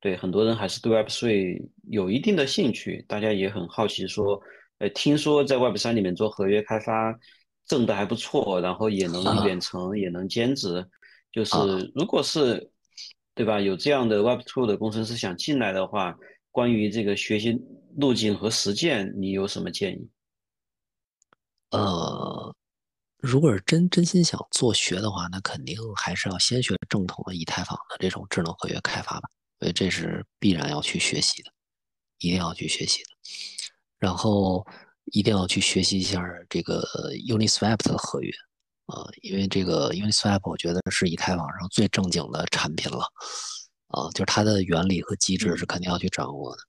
[0.00, 4.40] 对，很多人还是对 Web 3有一定的兴趣，大家也很好奇，说，
[4.84, 7.18] 呃，听说在 Web 三里面做合约开发
[7.66, 10.86] 挣的还不错，然后也能远程，也能兼职。
[11.32, 11.56] 就是
[11.94, 12.70] 如果是，
[13.34, 13.60] 对吧？
[13.60, 16.14] 有这样的 Web two 的工程师想进来的话。
[16.50, 17.60] 关于这个学习
[17.96, 20.08] 路径和实践，你有什么建议？
[21.70, 22.54] 呃，
[23.18, 29.28] 如果是真真心想做学的话，那肯定还是要先学正统的以太坊的这种智能合约开发吧，
[29.58, 31.50] 所以这是必然要去学习的，
[32.20, 33.08] 一定要去学习的。
[34.04, 34.62] 然后，
[35.12, 36.82] 一定要去学习一下这个
[37.26, 38.30] Uniswap 的合约
[38.84, 43.06] 啊，因为这个 Uniswap 我觉得是以太网上最正经的产品了
[43.88, 46.62] 啊，就是它的原理和机制是肯定要去掌握的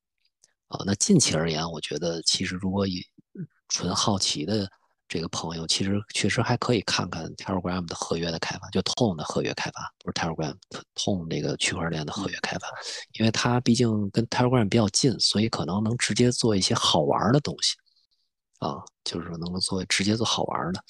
[0.70, 0.80] 啊。
[0.86, 3.06] 那近期而言，我觉得其实如果以
[3.68, 4.70] 纯好奇的
[5.08, 12.68] 这个朋友，其实确实还可以看看 Telegram 的合约的开发，就 Tone 的合约开发，不是 Telegram，Tone 这个区块链的合约开发，
[13.14, 17.76] 因为它毕竟跟 Telegram 比较近，所以可能能直接做一些好玩的东西。
[18.60, 20.82] 啊，就是说能够做直接做好玩的，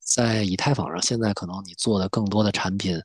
[0.00, 3.00] 在以太坊上，现在可能你做的更多的产品，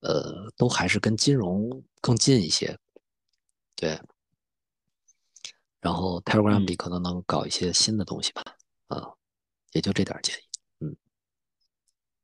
[0.00, 1.70] 呃，都还是跟金融
[2.00, 2.76] 更近一些，
[3.76, 4.00] 对。
[5.80, 8.42] 然后 Telegram 里可能能搞一些新的东西吧，
[8.88, 9.06] 啊，
[9.74, 10.40] 也就这点建议，
[10.80, 10.96] 嗯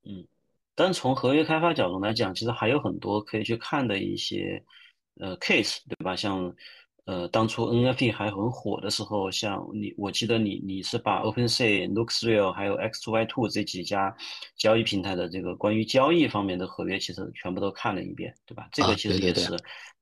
[0.05, 0.27] 嗯。
[0.75, 4.65] 但从合约开发角度来讲，其实还有很多可以去看的一些
[5.21, 6.17] 呃 case，对吧？
[6.17, 6.55] 像。
[7.07, 14.15] 呃，当初 NFT 还很火的时候，像你，我记得你你是把 OpenSea、LooksReal 还有 X2Y2 这几家
[14.55, 18.69] 交易平台的这个关于交易方面的合约，其实全部都看了一遍，对吧？
[18.71, 19.51] 这个其实也是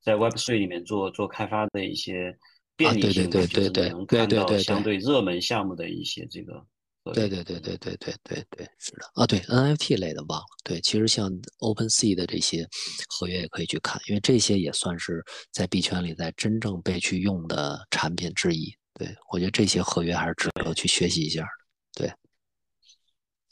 [0.02, 2.36] 在 Web3 里面做做开发的一些
[2.76, 6.66] 便利性，就是能看到相对热门项目的一些这个。
[7.14, 10.46] 对对对对对对对对，是的啊，对 NFT 类的忘了。
[10.64, 11.30] 对，其实像
[11.60, 12.66] OpenSea 的这些
[13.08, 18.74] 合约也可以去看，因为这些也算是在币圈里在真正被去用的产品之一。
[18.94, 21.48] 对我觉得这些合约还是值得去学习一下的。
[21.94, 22.12] 对，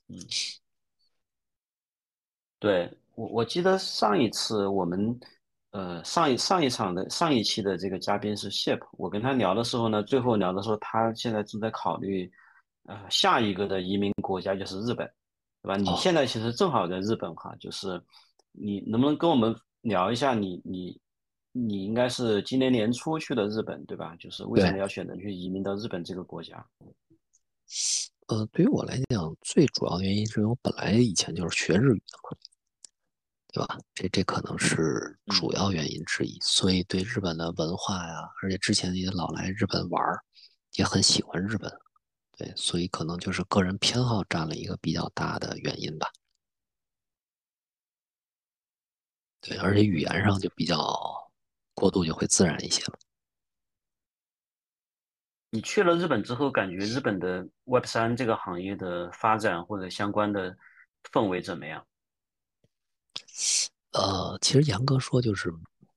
[0.09, 0.19] 嗯，
[2.59, 5.19] 对我我记得上一次我们
[5.71, 12.31] 呃上一上一场的上一期的这个嘉宾是 Ship，我跟他聊的时候呢，最后聊的时候他现在正在考虑。
[12.87, 15.05] 呃，下一个的移民国家就是日本，
[15.63, 15.77] 对吧？
[15.77, 18.01] 你现在其实正好在日本哈，就是
[18.53, 21.01] 你能不能跟我们聊一下你你
[21.51, 24.15] 你应该是今年年初去的日本，对吧？
[24.17, 26.65] 就是为什么要选择去移民到日本这个国家？
[28.29, 32.37] 呃，对于我来讲，最主要原因是因为我本来以前就是学日语的嘛，
[33.53, 33.79] 对吧？
[33.95, 40.21] 这这可能是主要原因之一，所以对日本的文化呀，而且之前也老来日本玩儿，
[40.77, 41.73] 也很喜欢日本。
[42.37, 46.07] 对，所以可能就是个人偏好占了一个比较大的原因吧。
[49.41, 50.77] 对，而且语言上就比较
[51.73, 52.99] 过渡，就会自然一些了。
[55.51, 60.55] 你去了日本之后，感觉日本的 Web 三这个行业的发展或者相关的
[61.11, 61.87] 氛围怎么样？
[63.93, 65.51] 呃，其实严格说，就是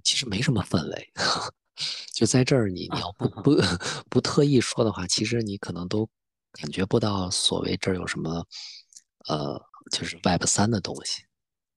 [0.04, 1.12] 其实没什么氛围。
[2.14, 3.58] 就在这儿，你你要不不
[4.10, 6.10] 不特意说的话，其实你可能都。
[6.60, 8.46] 感觉不到所谓这儿有什么，
[9.28, 9.60] 呃，
[9.92, 11.24] 就是 Web 三的东西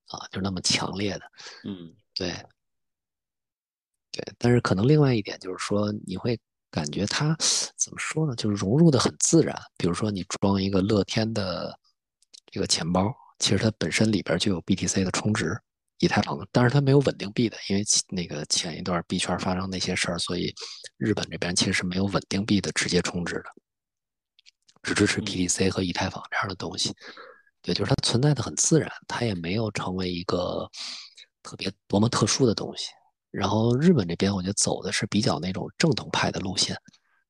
[0.08, 1.20] 啊，就那么强烈的，
[1.64, 2.32] 嗯，对，
[4.10, 4.24] 对。
[4.38, 6.38] 但是可能另外一点就是说，你会
[6.70, 7.36] 感觉它
[7.76, 8.34] 怎么说呢？
[8.34, 9.56] 就是融入的很自然。
[9.76, 11.78] 比如说你装一个乐天的
[12.50, 15.56] 这个钱包，其实它本身里边就有 BTC 的充值，
[15.98, 20.52] 以太坊，但是它没有稳定币的，因为那个前一段币圈发生那些事儿，所以
[20.96, 23.44] 日本这边其实是没有稳定币的直接充值的。
[24.82, 26.92] 只支持 BTC 和以太坊这样的东西，
[27.62, 30.68] 对，就是它存在的很自然，它也没有成为一个
[31.42, 32.88] 特别多么特殊的东西。
[33.30, 36.76] 然后日本这边，我觉得走的是比较那种正统派的路线，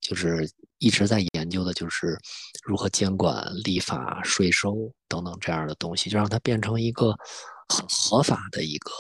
[0.01, 2.19] 就是一直在研究的就是
[2.65, 7.15] 如何监管、立法、税收等等这样的东西，就让它变成一个
[7.69, 8.91] 很合法的一个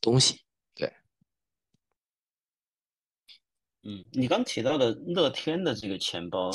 [0.00, 0.40] 东西。
[0.74, 0.90] 对，
[3.82, 6.50] 嗯，你刚提到的乐天的这个钱包。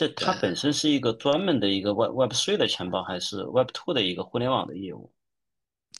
[0.00, 5.12] 这它本身是一个专门的一个 Web Web Three 的钱包，还是 Web Two 的一个互联网的业务？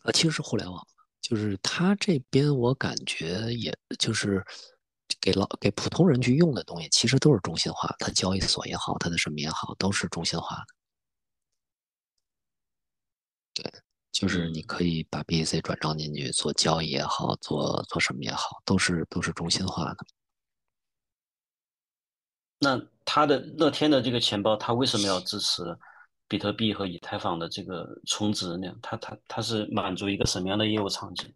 [0.05, 0.82] 啊，其实是互联网，
[1.20, 4.42] 就是它这边我感觉也就是
[5.20, 10.74] 给老给普通人去用的东西，其实都是中心化，它交易所也好，它的什么也好，都是中心化的。
[13.53, 13.70] 对，
[14.12, 20.07] 就是你可以把 BAC 转账进去做交易也好，做做什么也好，都是都是中心化的。
[22.62, 22.78] 那
[23.12, 25.64] 它的乐天的这个钱包，他为什么要支持
[26.28, 28.72] 比特币和以太坊的这个充值呢？
[28.80, 31.34] 他他他是满足一个什么样的业务场景？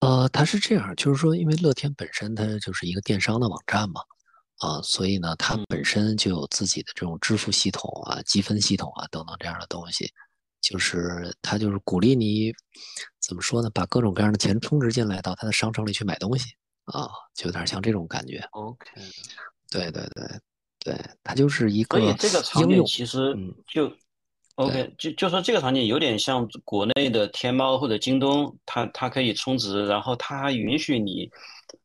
[0.00, 4.02] 呃，它是这样，就是说，因为乐天本身它就是一个电商的网站嘛，
[4.58, 10.12] 啊，所以呢，它本身就有自己的这种支付系统啊、积分系统啊等等这样的东西，
[10.60, 12.52] 就是它就是鼓励你
[13.18, 16.54] 怎么说呢，把各种各样的钱充值进来到它的商城里去买东西。
[16.84, 18.46] 啊，就有点像这种感觉。
[18.50, 18.90] OK，
[19.80, 20.40] 对对对
[20.80, 21.98] 对，它就是一个。
[21.98, 23.92] 所以这个场景其实就
[24.56, 31.28] OK，就就说这个场景有点像国内的天猫或者京东，它它可以充值，然后它允许你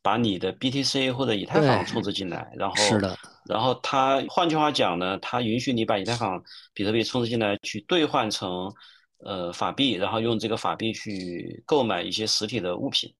[0.01, 6.41] 把你的 BTC 或者以太坊充值进来，然后是的，然后它换句话讲呢，它允许你把以太坊、
[6.73, 8.71] 比特币充值进来，去兑换成
[9.19, 13.11] 呃法币，然后用这个法币去购买一些实体的物品。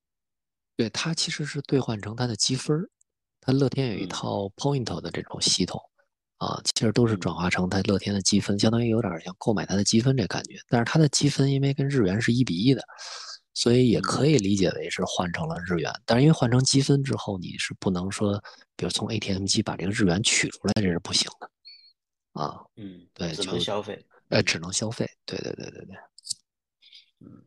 [0.76, 2.88] 对，它其实是兑换成它的积分儿，
[3.40, 5.80] 它乐天有一嗯套 Point 的这种系统
[6.38, 10.56] 啊，其实都是嗯转化成它乐天的积分，相当于有点像购买它的积分这感觉。
[10.68, 12.82] 但是它的积分因为跟日元是一比一的，
[13.54, 15.92] 所以也可以理解为是换成了日元。
[16.06, 18.42] 但是因为换成积分之后，你是不能说，
[18.76, 21.50] 比如从 ATM 机把这个日元取出来，这是不行的
[22.40, 22.60] 啊。
[22.76, 24.04] 嗯，对，只能消费。
[24.28, 25.10] 呃，只能消费。
[25.26, 25.96] 对对对对对。
[27.20, 27.42] 嗯，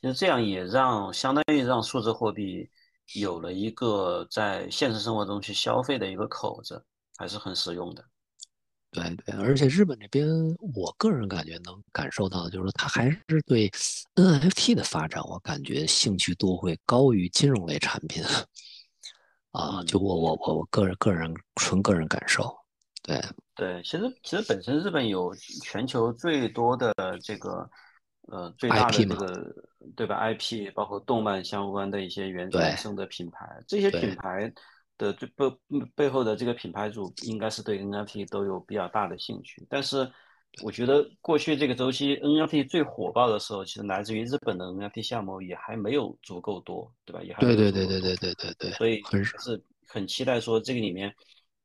[0.00, 2.68] 其实这样也让相当于让数字货币
[3.14, 6.84] 有了一个在现实生活中去消费的一个口子，
[7.16, 8.04] 还是很实用的。
[8.92, 10.28] 对对，而且日本这边，
[10.74, 13.70] 我个人感觉能感受到，就是说他还是对
[14.16, 18.22] NFT 的发展，我感觉兴趣度会高于金融类产品。
[19.52, 22.52] 啊，嗯就我我我我个人个人纯个人感受，
[23.02, 23.20] 对
[23.54, 26.92] 对，其实其实本身日本有全球最多的
[27.22, 27.68] 这个
[28.28, 29.26] 呃最大的这个
[29.96, 34.52] 对吧 IP，包括动漫相关的一些原生的品牌，这些品牌
[34.98, 35.44] 的最背
[35.94, 39.66] 背后的这个品牌主应该是对 NFT 都有比较大的兴趣。
[39.68, 40.10] 但是
[40.62, 47.22] 我觉得过去这个周期 NFT 最火爆的时候，其实来自于日本的 NFT 项目也还没有足够多，对吧？
[47.22, 47.70] 也还没对。
[47.70, 51.14] 对对对对对对对，所以很还是很期待说这个里面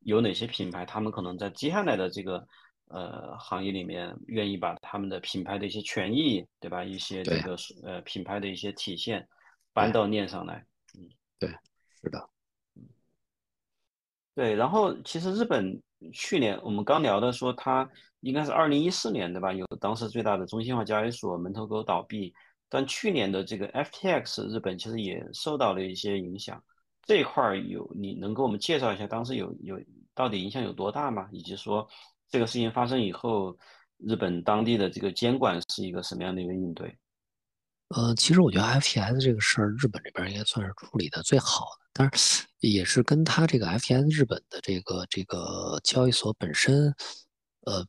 [0.02, 2.48] 有哪些品牌，他们可能在接下来的这个
[2.90, 6.84] 呃行业里面，愿意把他们的品牌的一些权益，对吧？
[6.84, 9.28] 一些这个呃品牌的一些体现
[9.74, 10.66] 搬到链上来。
[10.98, 11.50] 嗯对
[12.02, 12.30] 是的，
[14.34, 15.82] 对，然后其实日本
[16.14, 17.90] 去年我们刚聊的说，它
[18.22, 19.52] 应该是二零一四年对吧？
[19.52, 22.34] 有当时最大的中心化交易所门头沟倒闭，
[22.70, 26.64] 但去年的这个 FTX 日本其实也受到了一些影响。
[27.04, 29.80] 这一块儿有你能给我们介绍一下当时有有
[30.14, 31.28] 到底影响有多大吗？
[31.32, 31.88] 以及说
[32.30, 33.58] 这个事情发生以后，
[33.98, 36.98] 日本当地的这个监管是一个什么样的一个应对？
[37.90, 46.94] 呃，其实我觉得 FTS 这个事儿，日本这边应该算是处理的最好的，但是也是跟他这个 FTS 日本的这个这个交易所本身，
[47.62, 47.86] 呃，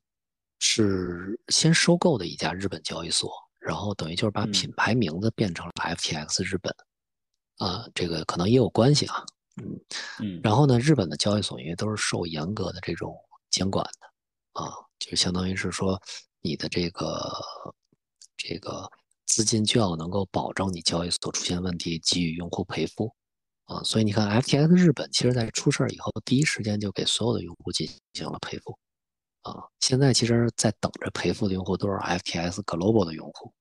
[0.61, 4.70] 是先收购的一家日本交易所，然后等于就是把嗯品。
[4.76, 6.74] 牌名字变成了 FTX 日本，
[7.57, 9.24] 啊，这个可能也有关系啊，
[9.62, 9.80] 嗯，
[10.20, 10.41] 嗯。
[10.43, 13.16] 然后呢，日本的交易所因为都是受严格的这种
[13.51, 14.07] 监管的
[14.57, 16.01] 啊，就相当于是说
[16.41, 17.21] 你的这个
[18.37, 18.91] 这个
[19.27, 23.13] 资金就要能够保证你交易所出现问题，给予用户赔付
[23.67, 23.83] 啊。
[23.83, 28.79] 所以你看，FTX 日本其实在出事儿以后，第一时间就给所有的用户进行了赔付
[29.43, 29.63] 啊。
[29.81, 33.53] 现在其实，在等着赔付的用户都是 FTX Global 的用户，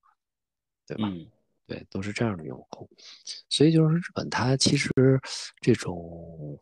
[0.88, 1.08] 对吧？
[1.08, 1.30] 嗯
[1.68, 2.88] 对，都是这样的用户，
[3.50, 4.91] 所以就是日本它其实
[5.62, 6.60] 这种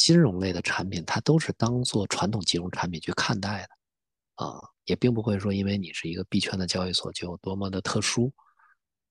[0.00, 8.32] 金融类的产品，它都是当做传统金融产品去看待的，啊，也并不会说因为你是一个币圈的交易所就有多么的特殊，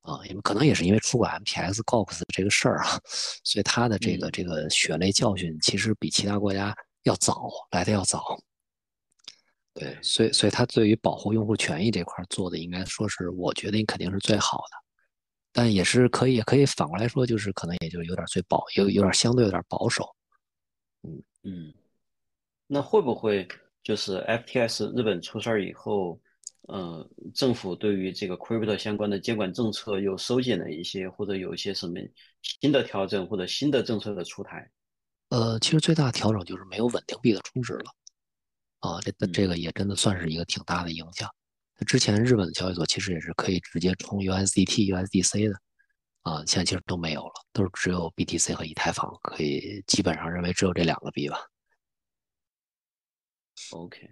[0.01, 2.99] 啊，因为可能也是因为出过 MTS、Gox 这个事儿啊，
[3.43, 8.35] 所以它的这个嗯这个血泪教训其实比其他国家要早来的要早。
[9.75, 14.77] 对，所以所以它对于保护用户权益这块儿做的，应该说是我觉得你肯定是最好的。
[15.53, 20.03] 但也是可以，也可以反过来说，就是可能也就有点最保，有有点相对有点保守。
[21.03, 21.73] 嗯嗯，
[22.67, 23.47] 那会不会
[23.83, 26.19] 就是 FTS 日本出事儿以后，
[26.63, 31.99] 呃，政府对于这个 crypto 相关的监管政策又收紧了一些，或者有一些什么
[32.41, 34.69] 新的调整或者新的政策的出台？
[35.29, 37.91] 呃，其实最大的调整就是没有稳定币的充值了，
[38.79, 41.29] 啊，这嗯这个也真的算是一个挺大的影响。
[41.87, 45.55] 之前日本的交易所其实也是可以直接充 USDT、USDC 的，
[46.23, 51.39] 啊，现在其实都没有了，都是只有 BTC 和以太坊可以，基本上认为只有这两个币吧。
[53.71, 54.09] OK，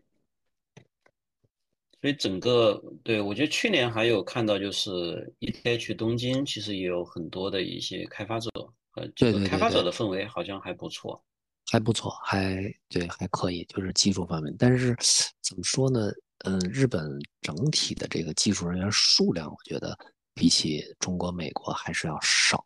[2.01, 8.49] 所以整个对我觉得去年还有看到，就是 ETH 东京其实也有很多的一些开发者，
[8.95, 11.23] 呃，这个开发者的氛围好像还不错。
[11.69, 14.55] 还不错，还对还可以，就是技术方面。
[14.57, 14.95] 但是
[15.41, 16.11] 怎么说呢？
[16.45, 19.97] 嗯，日本整体的这个技术人员数量，我觉得
[20.37, 22.63] 比起中国、美国还是要少，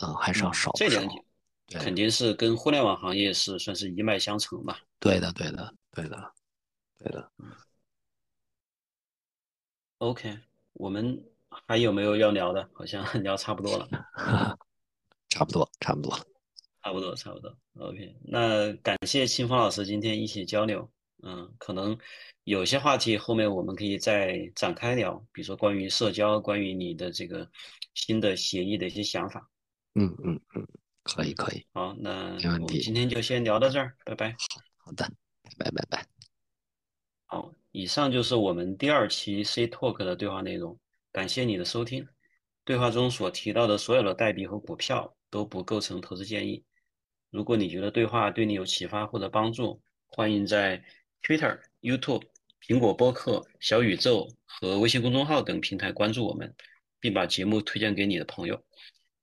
[0.00, 0.70] 嗯，还是要嗯少。
[0.76, 1.06] 这点
[1.68, 4.78] 肯定是跟互联网行业是算是一脉相承吧。
[5.00, 6.32] 对的，对的，对的，
[6.98, 7.32] 对的。
[9.98, 10.38] OK，
[10.74, 11.24] 我们
[11.66, 12.68] 还有没有要聊的？
[12.72, 13.88] 好像 聊差不多了。
[15.30, 16.16] 差不多，差不多。
[16.82, 17.56] 差不多，差不多。
[17.78, 20.88] OK，那感谢清风老师今天一起交流。
[21.26, 21.98] 嗯，可能
[22.44, 27.50] 有些话题后面我们可以再展开聊，比如说关于社交，关于你的这个
[27.94, 29.48] 新的协议的一些想法。
[29.94, 30.66] 嗯嗯嗯，
[31.02, 34.36] 可以可以，好，那没问题我们今天就先聊到这儿，拜拜。
[34.76, 35.10] 好的，
[35.58, 36.06] 拜拜拜拜。
[37.26, 40.78] 好，以上就是我们第二期 C Talk 的对话内容，
[41.10, 42.06] 感谢你的收听。
[42.64, 46.64] 对话中所提到的所有的代币和股票都不构成投资建议。
[47.30, 50.84] 如果你觉得对话对你有启发或者帮助，欢迎在
[51.24, 52.22] Twitter、YouTube、
[52.60, 56.54] 苹果播客、小宇宙和微信公众号等平台关注我们，
[57.00, 58.62] 并把节目推荐给你的朋友。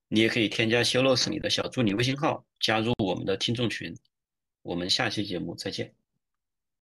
[0.07, 3.95] 你也可以添加修洛斯里的小助理微信号，加入我们的听众群。
[4.63, 6.00] 我们下期节目再见。